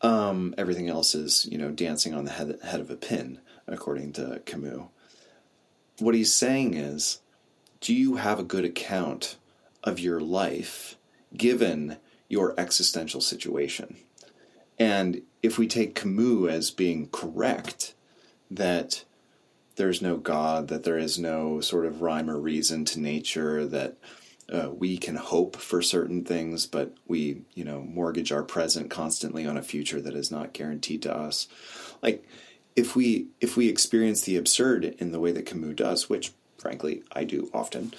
[0.01, 4.14] Um, everything else is, you know, dancing on the head, head of a pin, according
[4.14, 4.84] to Camus.
[5.99, 7.20] What he's saying is,
[7.82, 9.38] do you have a good account
[9.84, 10.97] of your life
[11.36, 11.97] given
[12.28, 13.97] your existential situation?
[14.78, 17.93] And if we take Camus as being correct,
[18.51, 19.03] that
[19.76, 23.97] there's no God, that there is no sort of rhyme or reason to nature, that
[24.51, 29.45] uh, we can hope for certain things, but we, you know, mortgage our present constantly
[29.45, 31.47] on a future that is not guaranteed to us.
[32.01, 32.23] Like,
[32.76, 37.03] if we if we experience the absurd in the way that Camus does, which frankly
[37.11, 37.93] I do often,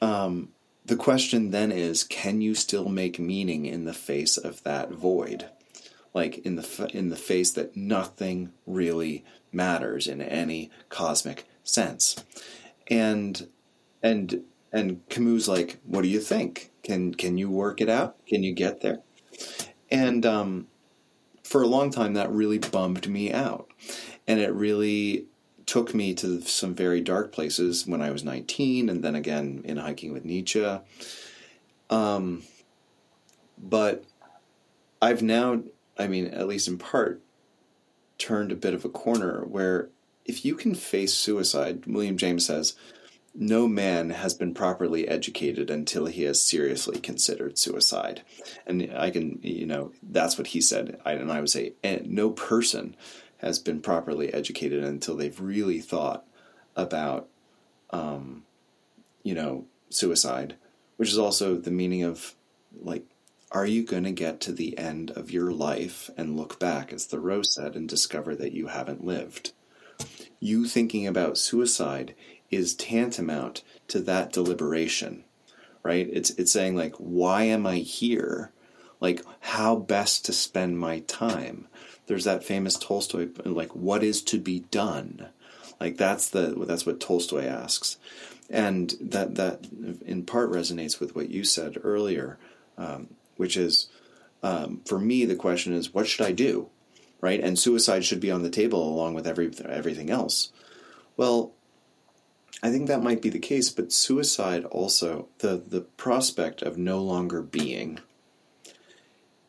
[0.00, 0.50] um,
[0.84, 5.46] the question then is: Can you still make meaning in the face of that void?
[6.16, 12.24] Like in the in the face that nothing really matters in any cosmic sense.
[12.88, 13.48] And
[14.02, 14.42] and
[14.72, 16.70] and Camus like, what do you think?
[16.82, 18.16] Can can you work it out?
[18.26, 19.00] Can you get there?
[19.90, 20.68] And um,
[21.44, 23.68] for a long time, that really bummed me out,
[24.26, 25.26] and it really
[25.66, 29.76] took me to some very dark places when I was 19, and then again in
[29.76, 30.78] hiking with Nietzsche.
[31.90, 32.42] Um,
[33.58, 34.04] but
[35.02, 35.62] I've now,
[35.98, 37.20] I mean, at least in part,
[38.18, 39.88] turned a bit of a corner where
[40.24, 42.74] if you can face suicide, William James says,
[43.38, 48.22] no man has been properly educated until he has seriously considered suicide.
[48.66, 50.98] And I can, you know, that's what he said.
[51.04, 51.74] And I would say,
[52.04, 52.96] no person
[53.38, 56.24] has been properly educated until they've really thought
[56.74, 57.28] about,
[57.90, 58.44] um,
[59.22, 60.56] you know, suicide,
[60.96, 62.34] which is also the meaning of
[62.80, 63.04] like
[63.52, 67.06] are you going to get to the end of your life and look back, as
[67.06, 69.52] Thoreau said, and discover that you haven't lived?
[70.40, 72.14] You thinking about suicide
[72.50, 75.24] is tantamount to that deliberation,
[75.82, 76.08] right?
[76.12, 78.52] It's it's saying like, why am I here?
[79.00, 81.68] Like, how best to spend my time?
[82.06, 85.28] There's that famous Tolstoy like, what is to be done?
[85.80, 87.98] Like that's the that's what Tolstoy asks,
[88.48, 89.66] and that that
[90.04, 92.38] in part resonates with what you said earlier,
[92.78, 93.88] um, which is
[94.42, 96.68] um, for me the question is what should I do,
[97.20, 97.40] right?
[97.40, 100.52] And suicide should be on the table along with every everything else.
[101.16, 101.52] Well,
[102.62, 107.02] I think that might be the case, but suicide also the the prospect of no
[107.02, 108.00] longer being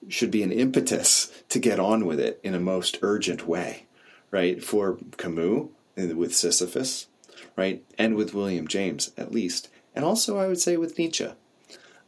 [0.08, 3.86] should be an impetus to get on with it in a most urgent way,
[4.32, 4.64] right?
[4.64, 7.08] For Camus with Sisyphus,
[7.56, 7.84] right?
[7.98, 9.70] And with William James, at least.
[9.96, 11.30] And also, I would say with Nietzsche.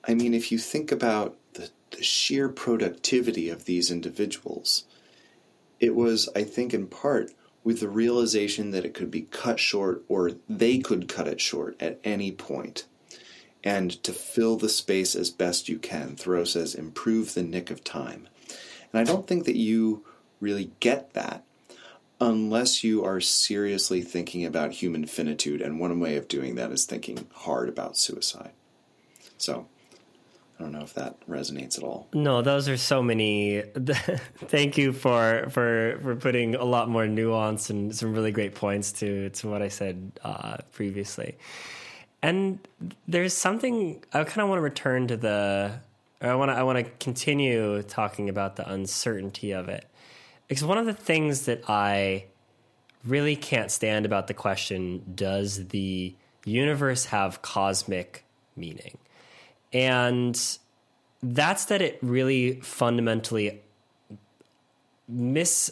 [0.07, 1.35] I mean, if you think about
[1.91, 4.85] the, sheer productivity of these individuals,
[5.79, 7.31] it was, I think, in part
[7.63, 11.81] with the realization that it could be cut short or they could cut it short
[11.81, 12.85] at any point.
[13.63, 17.83] And to fill the space as best you can, Thoreau says, improve the nick of
[17.83, 18.27] time.
[18.91, 20.05] And I don't think that you
[20.39, 21.43] really get that
[22.21, 25.61] unless you are seriously thinking about human finitude.
[25.61, 28.51] And one way of doing that is thinking hard about suicide.
[29.37, 29.67] So,
[30.59, 32.09] I don't know if that resonates at all.
[32.13, 33.61] No, those are so many.
[34.47, 38.91] Thank you for for for putting a lot more nuance and some really great points
[38.93, 41.37] to to what I said uh, previously.
[42.21, 42.59] And
[43.07, 45.79] there's something I kind of want to return to the.
[46.21, 49.85] I want to I want to continue talking about the uncertainty of it
[50.49, 52.25] because one of the things that I
[53.05, 58.25] really can't stand about the question does the universe have cosmic
[58.57, 58.97] meaning?
[59.73, 60.39] And
[61.21, 63.61] that's that it really fundamentally
[65.07, 65.71] mis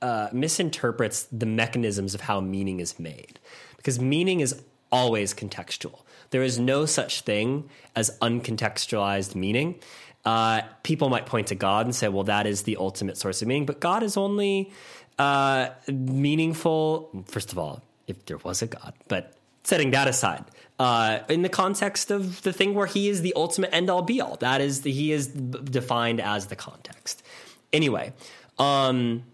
[0.00, 3.40] uh, misinterprets the mechanisms of how meaning is made
[3.76, 4.62] because meaning is
[4.92, 6.02] always contextual.
[6.30, 9.76] There is no such thing as uncontextualized meaning.
[10.24, 13.48] Uh, people might point to God and say, well, that is the ultimate source of
[13.48, 14.70] meaning, but God is only
[15.18, 19.34] uh, meaningful, first of all, if there was a God, but
[19.64, 20.44] setting that aside,
[20.78, 24.20] uh, in the context of the thing where he is the ultimate end all be
[24.20, 24.36] all.
[24.36, 27.22] That is, the, he is defined as the context.
[27.72, 28.12] Anyway,
[28.58, 29.24] um,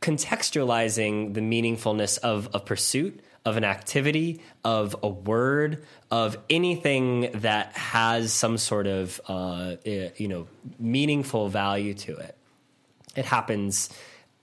[0.00, 7.72] contextualizing the meaningfulness of a pursuit of an activity, of a word, of anything that
[7.76, 10.48] has some sort of uh, eh, you know
[10.80, 12.36] meaningful value to it.
[13.14, 13.88] It happens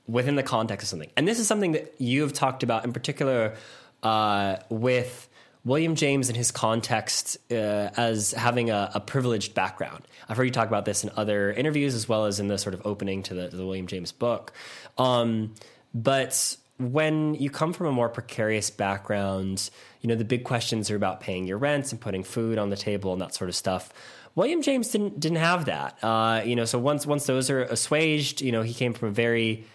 [0.08, 2.94] within the context of something, and this is something that you have talked about in
[2.94, 3.56] particular
[4.02, 5.30] uh, with.
[5.66, 10.06] William James and his context uh, as having a, a, privileged background.
[10.28, 12.74] I've heard you talk about this in other interviews as well as in the sort
[12.74, 14.52] of opening to the, to the William James book.
[14.98, 15.56] Um,
[15.94, 19.70] but when you come from a more precarious background,
[20.02, 22.76] you know, the big questions are about paying your rents and putting food on the
[22.76, 23.94] table and that sort of stuff.
[24.36, 26.04] William James didn't didn't have that.
[26.04, 29.12] Uh, you know, so once once those are assuaged, you know, he came from a
[29.12, 29.66] very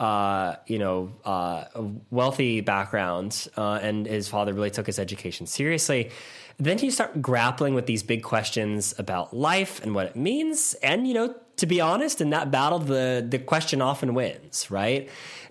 [0.00, 1.64] uh, you know, uh,
[2.10, 6.10] wealthy background, uh, and his father really took his education seriously.
[6.58, 10.74] Then you start grappling with these big questions about life and what it means.
[10.82, 15.08] And you know, to be honest, in that battle, the the question often wins, right?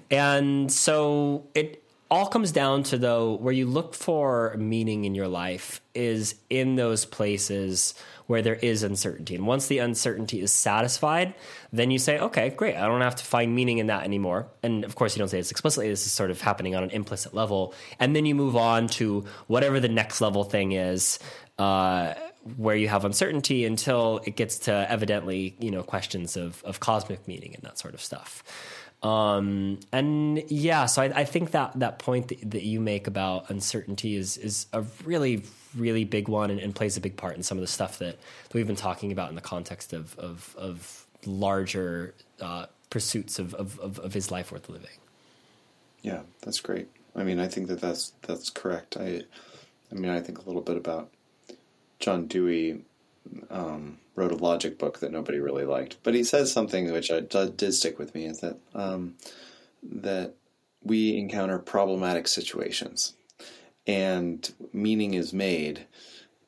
[0.09, 5.27] And so it all comes down to though where you look for meaning in your
[5.27, 7.93] life is in those places
[8.27, 9.35] where there is uncertainty.
[9.35, 11.33] And once the uncertainty is satisfied,
[11.73, 14.47] then you say, okay, great, I don't have to find meaning in that anymore.
[14.61, 16.91] And of course, you don't say this explicitly, this is sort of happening on an
[16.91, 17.73] implicit level.
[17.99, 21.19] And then you move on to whatever the next level thing is.
[21.57, 22.13] Uh,
[22.55, 27.27] where you have uncertainty until it gets to evidently, you know, questions of, of cosmic
[27.27, 28.41] meaning and that sort of stuff.
[29.03, 33.51] Um, and yeah, so I, I, think that that point that, that, you make about
[33.51, 35.43] uncertainty is is a really
[35.77, 38.17] really big one and, and, plays a big part in some of the stuff that,
[38.49, 43.53] that we've been talking about in the context of of, of larger uh, pursuits of,
[43.55, 44.97] of, of his life worth living.
[46.01, 46.87] Yeah, that's great.
[47.15, 48.97] I mean, I think that that's that's correct.
[48.97, 49.21] I,
[49.91, 51.09] I mean, I think a little bit about
[51.99, 52.83] John Dewey.
[53.49, 55.97] Um, wrote a logic book that nobody really liked.
[56.03, 59.13] But he says something which I, did stick with me is that um,
[59.83, 60.33] that
[60.83, 63.13] we encounter problematic situations,
[63.87, 65.87] and meaning is made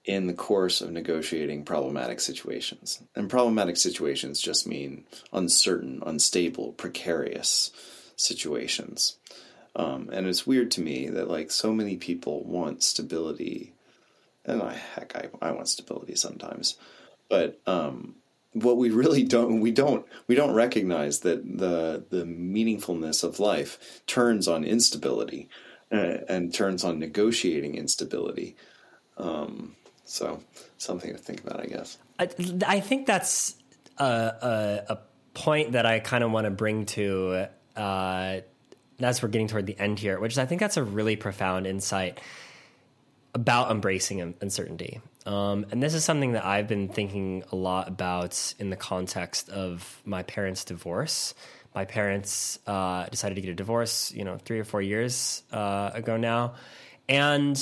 [0.05, 3.01] in the course of negotiating problematic situations.
[3.15, 7.71] And problematic situations just mean uncertain, unstable, precarious
[8.15, 9.17] situations.
[9.75, 13.73] Um, and it's weird to me that like so many people want stability,
[14.45, 16.77] and I heck, I, I want stability sometimes
[17.29, 18.15] but um,
[18.53, 24.01] what we really don't we don't we don't recognize that the the meaningfulness of life
[24.07, 25.47] turns on instability
[25.91, 28.55] and turns on negotiating instability.
[29.17, 29.75] Um,
[30.05, 30.41] so
[30.77, 31.97] something to think about, I guess.
[32.19, 32.29] I,
[32.67, 33.55] I think that's
[33.97, 34.99] a, a, a
[35.33, 38.41] point that I kind of want to bring to uh,
[38.99, 41.65] as we're getting toward the end here, which is I think that's a really profound
[41.67, 42.19] insight
[43.33, 45.01] about embracing uncertainty.
[45.25, 49.49] Um, and this is something that I've been thinking a lot about in the context
[49.49, 51.33] of my parents' divorce.
[51.79, 55.91] My parents uh, decided to get a divorce, you know, three or four years uh,
[55.93, 56.55] ago now,
[57.07, 57.57] and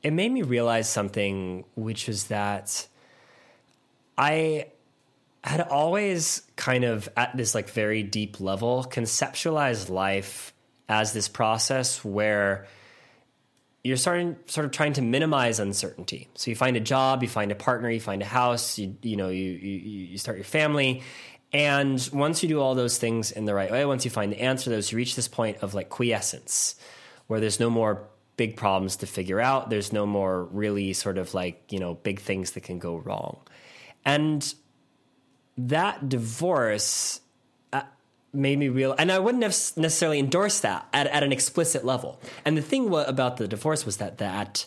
[0.00, 2.86] it made me realize something, which was that
[4.16, 4.66] I
[5.42, 10.54] had always kind of at this like very deep level conceptualized life
[10.88, 12.68] as this process where
[13.82, 16.28] you're starting sort of trying to minimize uncertainty.
[16.36, 19.16] So you find a job, you find a partner, you find a house, you you
[19.16, 21.02] know, you you, you start your family.
[21.52, 24.40] And once you do all those things in the right way, once you find the
[24.40, 26.76] answer to those, you reach this point of like quiescence,
[27.26, 29.68] where there's no more big problems to figure out.
[29.68, 33.38] There's no more really sort of like, you know, big things that can go wrong.
[34.04, 34.54] And
[35.56, 37.20] that divorce
[37.72, 37.82] uh,
[38.32, 42.20] made me real and i wouldn't have necessarily endorsed that at, at an explicit level
[42.44, 44.66] and the thing about the divorce was that that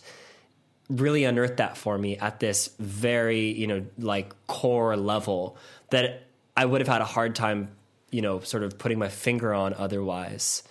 [0.90, 5.58] really unearthed that for me at this very you know like core level
[5.90, 7.70] that i would have had a hard time
[8.12, 10.64] you know sort of putting my finger on otherwise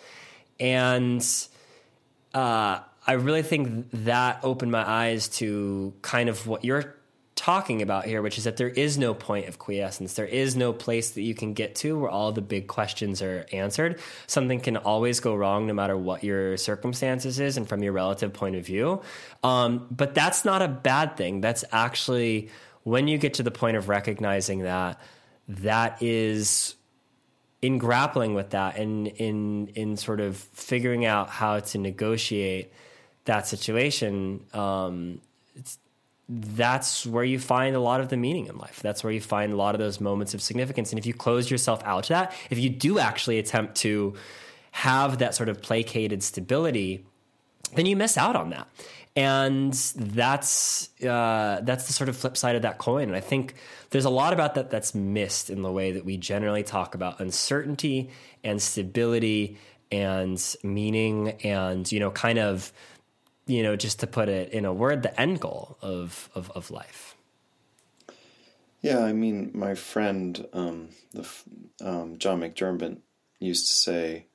[0.61, 1.25] and
[2.35, 6.95] uh, i really think that opened my eyes to kind of what you're
[7.37, 10.15] talking about here, which is that there is no point of quiescence.
[10.15, 13.47] There is no place that you can get to where all the big questions are
[13.53, 14.01] answered.
[14.27, 18.33] Something can always go wrong no matter what your circumstances is and from your relative
[18.33, 19.03] point of view.
[19.43, 21.41] Um, but that's not a bad thing.
[21.41, 22.51] That's actually
[22.85, 25.01] when you get to the point of recognizing that,
[25.49, 26.75] that is
[27.63, 32.73] in grappling with that and in in sort of figuring out how to negotiate
[33.25, 35.21] that situation um,
[36.29, 38.81] that's where you find a lot of the meaning in life.
[38.81, 40.91] That's where you find a lot of those moments of significance.
[40.91, 44.15] And if you close yourself out to that, if you do actually attempt to
[44.71, 47.05] have that sort of placated stability,
[47.75, 48.69] then you miss out on that.
[49.17, 53.05] And that's uh, that's the sort of flip side of that coin.
[53.05, 53.55] And I think
[53.91, 57.21] there's a lot about that that's missed in the way that we generally talk about
[57.21, 58.11] uncertainty
[58.43, 59.57] and stability
[59.93, 62.73] and meaning and you know kind of
[63.47, 66.71] you know, just to put it in a word, the end goal of of, of
[66.71, 67.17] life.
[68.81, 71.27] Yeah, I mean, my friend, um, the
[71.83, 72.99] um, John McDermott,
[73.41, 74.27] used to say,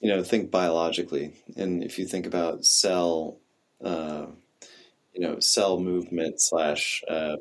[0.00, 3.38] you know, think biologically, and if you think about cell,
[3.82, 4.26] uh,
[5.12, 7.36] you know, cell movement slash uh,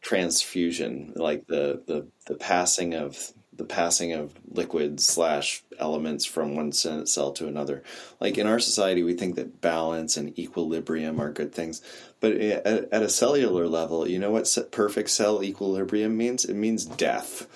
[0.00, 6.72] transfusion, like the the the passing of the passing of liquids slash elements from one
[6.72, 7.82] cell to another.
[8.18, 11.82] Like in our society, we think that balance and equilibrium are good things,
[12.20, 16.46] but at, at a cellular level, you know what perfect cell equilibrium means?
[16.46, 17.46] It means death.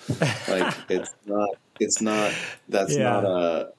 [0.47, 1.49] like it's not.
[1.79, 2.33] It's not.
[2.69, 3.03] That's yeah.
[3.03, 3.73] not a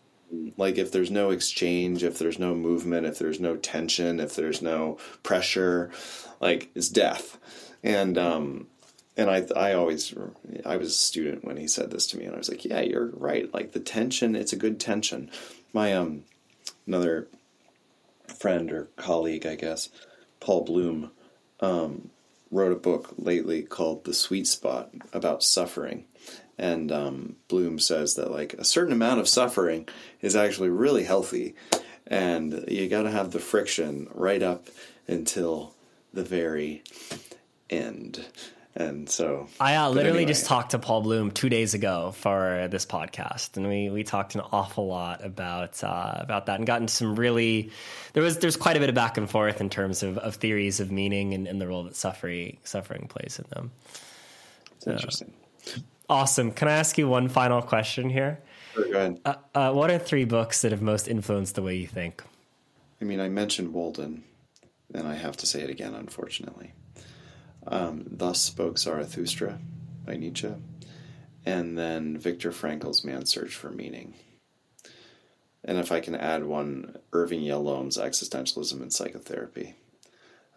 [0.57, 4.63] like if there's no exchange, if there's no movement, if there's no tension, if there's
[4.63, 5.91] no pressure,
[6.41, 7.39] like it's death.
[7.83, 8.67] And um,
[9.17, 10.15] and I I always
[10.65, 12.81] I was a student when he said this to me, and I was like, yeah,
[12.81, 13.53] you're right.
[13.53, 15.31] Like the tension, it's a good tension.
[15.73, 16.25] My um
[16.87, 17.29] another
[18.39, 19.89] friend or colleague, I guess,
[20.41, 21.11] Paul Bloom,
[21.61, 22.11] um,
[22.51, 26.05] wrote a book lately called The Sweet Spot about suffering.
[26.59, 29.89] And um, Bloom says that like a certain amount of suffering
[30.23, 31.55] is actually really healthy,
[32.07, 34.69] and you got to have the friction right up
[35.07, 35.75] until
[36.15, 36.83] the very
[37.69, 38.25] end.
[38.79, 40.33] And so I uh, literally anyway.
[40.33, 44.35] just talked to Paul Bloom two days ago for this podcast, and we we talked
[44.35, 47.71] an awful lot about uh, about that, and gotten some really
[48.13, 50.79] there was there's quite a bit of back and forth in terms of, of theories
[50.79, 53.71] of meaning and, and the role that suffering suffering plays in them.
[54.81, 55.33] So, interesting.
[56.09, 56.53] Awesome.
[56.53, 58.41] Can I ask you one final question here?
[58.75, 59.21] Sure, go ahead.
[59.25, 62.23] Uh, uh, what are three books that have most influenced the way you think?
[63.01, 64.25] I mean, I mentioned Walden,
[64.95, 66.73] and I have to say it again, unfortunately.
[67.67, 69.59] Um, Thus Spoke Zarathustra
[70.05, 70.53] by Nietzsche,
[71.45, 74.15] and then Viktor Frankl's Man's Search for Meaning.
[75.65, 79.75] And if I can add one, Irving Yalom's Existentialism and Psychotherapy.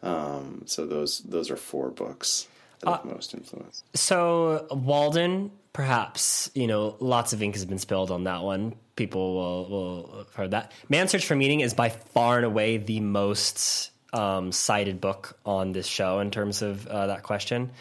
[0.04, 2.48] Um, so those those are four books
[2.86, 3.84] uh, most influence.
[3.94, 8.76] So Walden, perhaps you know, lots of ink has been spilled on that one.
[8.96, 10.72] People will will have heard that.
[10.90, 15.72] Man's Search for Meaning is by far and away the most um, cited book on
[15.72, 17.72] this show in terms of uh, that question.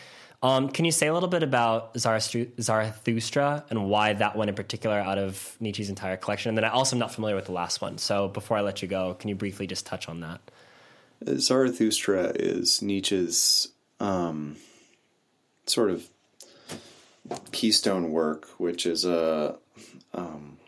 [0.41, 4.97] Um, can you say a little bit about Zarathustra and why that one in particular
[4.97, 6.51] out of Nietzsche's entire collection?
[6.51, 7.99] And then I also am not familiar with the last one.
[7.99, 10.41] So before I let you go, can you briefly just touch on that?
[11.27, 13.69] Zarathustra is Nietzsche's
[13.99, 14.57] um,
[15.71, 16.09] sort of
[17.53, 19.57] keystone work, which is a
[20.15, 20.59] um,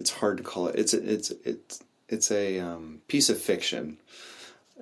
[0.00, 0.76] it's hard to call it.
[0.76, 3.98] It's a, it's it's it's a um, piece of fiction.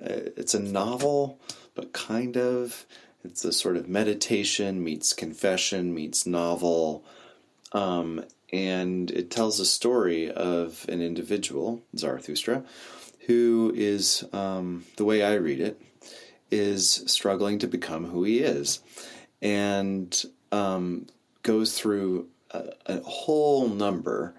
[0.01, 1.39] Uh, it's a novel,
[1.75, 2.85] but kind of
[3.23, 7.03] it's a sort of meditation meets confession meets novel,
[7.71, 8.23] um,
[8.53, 12.63] and it tells a story of an individual, Zarathustra,
[13.25, 15.81] who is um, the way I read it
[16.51, 18.81] is struggling to become who he is,
[19.41, 21.07] and um,
[21.43, 24.33] goes through a, a whole number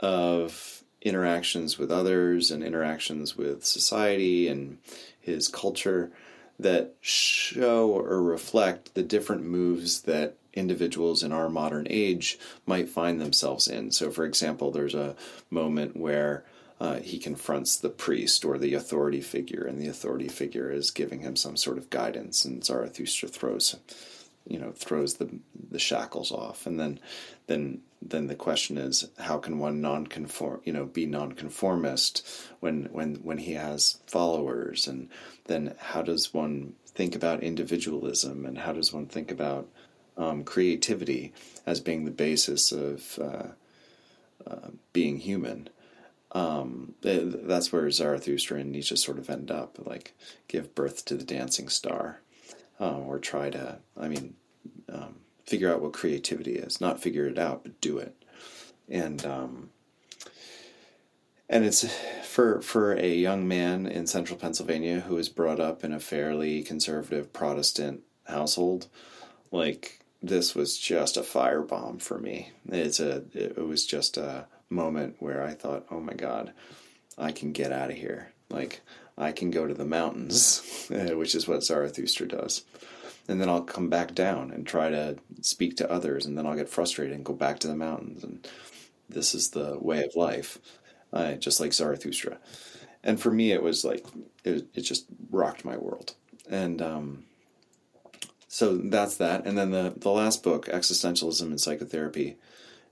[0.00, 4.78] of interactions with others and interactions with society and
[5.20, 6.10] his culture
[6.58, 13.20] that show or reflect the different moves that individuals in our modern age might find
[13.20, 13.90] themselves in.
[13.90, 15.16] So, for example, there's a
[15.50, 16.44] moment where
[16.84, 21.20] uh, he confronts the priest or the authority figure, and the authority figure is giving
[21.20, 23.76] him some sort of guidance, and Zarathustra throws
[24.46, 25.30] you know throws the
[25.70, 26.66] the shackles off.
[26.66, 27.00] And then
[27.46, 32.22] then then the question is how can one non-conform you know be non-conformist
[32.60, 34.86] when when when he has followers?
[34.86, 35.08] And
[35.46, 38.44] then how does one think about individualism?
[38.44, 39.68] And how does one think about
[40.18, 41.32] um, creativity
[41.64, 43.48] as being the basis of uh,
[44.46, 45.70] uh, being human
[46.34, 50.14] um, that's where Zarathustra and Nietzsche sort of end up like
[50.48, 52.20] give birth to the dancing star
[52.80, 54.34] uh, or try to, I mean,
[54.92, 55.16] um,
[55.46, 56.80] figure out what creativity is.
[56.80, 58.16] Not figure it out, but do it.
[58.88, 59.70] And um,
[61.48, 61.86] and it's
[62.24, 66.62] for for a young man in central Pennsylvania who was brought up in a fairly
[66.62, 68.88] conservative Protestant household.
[69.52, 72.50] Like this was just a firebomb for me.
[72.68, 76.52] It's a it was just a moment where I thought, oh my god,
[77.18, 78.32] I can get out of here.
[78.50, 78.80] Like
[79.16, 82.64] I can go to the mountains, which is what Zarathustra does.
[83.26, 86.56] And then I'll come back down and try to speak to others, and then I'll
[86.56, 88.22] get frustrated and go back to the mountains.
[88.22, 88.46] And
[89.08, 90.58] this is the way of life,
[91.10, 92.38] uh, just like Zarathustra.
[93.02, 94.04] And for me, it was like,
[94.44, 96.14] it, it just rocked my world.
[96.50, 97.24] And um,
[98.48, 99.46] so that's that.
[99.46, 102.36] And then the, the last book, Existentialism and Psychotherapy,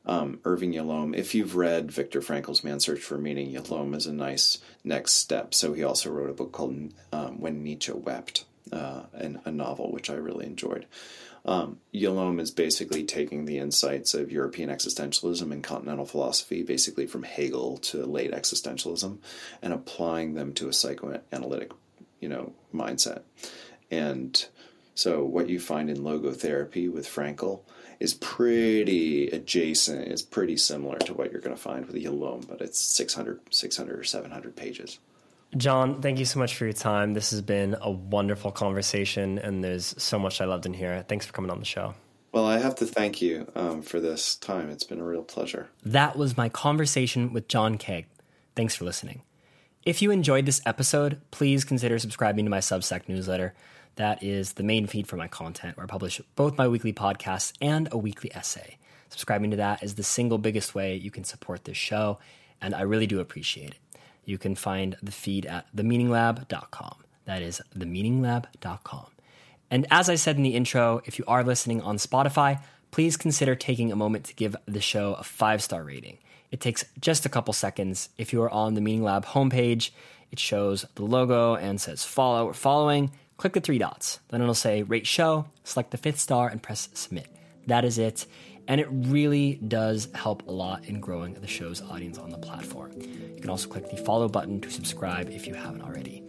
[0.06, 1.16] um, Irving Yalom.
[1.16, 5.54] If you've read Viktor Frankl's Man's Search for Meaning, Yalom is a nice next step.
[5.54, 9.92] So he also wrote a book called um, When Nietzsche Wept, uh, and a novel
[9.92, 10.86] which I really enjoyed.
[11.44, 17.24] Um, Yalom is basically taking the insights of European existentialism and continental philosophy, basically from
[17.24, 19.18] Hegel to late existentialism,
[19.60, 21.72] and applying them to a psychoanalytic,
[22.20, 23.22] you know, mindset.
[23.90, 24.46] And
[24.94, 27.62] so, what you find in logotherapy with Frankl
[28.02, 30.08] is pretty adjacent.
[30.08, 33.40] It's pretty similar to what you're going to find with the Yalom, but it's 600,
[33.50, 34.98] 600 or 700 pages.
[35.56, 37.14] John, thank you so much for your time.
[37.14, 41.04] This has been a wonderful conversation, and there's so much I loved in here.
[41.06, 41.94] Thanks for coming on the show.
[42.32, 44.68] Well, I have to thank you um, for this time.
[44.68, 45.68] It's been a real pleasure.
[45.84, 48.06] That was my conversation with John Kaag.
[48.56, 49.22] Thanks for listening.
[49.84, 53.54] If you enjoyed this episode, please consider subscribing to my Substack newsletter.
[53.96, 57.52] That is the main feed for my content, where I publish both my weekly podcasts
[57.60, 58.78] and a weekly essay.
[59.10, 62.18] Subscribing to that is the single biggest way you can support this show,
[62.60, 63.78] and I really do appreciate it.
[64.24, 66.96] You can find the feed at themeaninglab.com.
[67.26, 69.06] That is themeaninglab.com.
[69.70, 73.54] And as I said in the intro, if you are listening on Spotify, please consider
[73.54, 76.18] taking a moment to give the show a five star rating.
[76.50, 78.10] It takes just a couple seconds.
[78.18, 79.90] If you are on the Meaning Lab homepage,
[80.30, 83.10] it shows the logo and says follow or following
[83.42, 84.20] click the three dots.
[84.28, 87.26] Then it'll say rate show, select the fifth star, and press submit.
[87.66, 88.24] That is it.
[88.68, 92.92] And it really does help a lot in growing the show's audience on the platform.
[93.00, 96.22] You can also click the follow button to subscribe if you haven't already.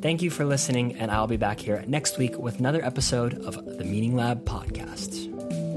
[0.00, 3.56] Thank you for listening, and I'll be back here next week with another episode of
[3.56, 5.71] the Meaning Lab podcast.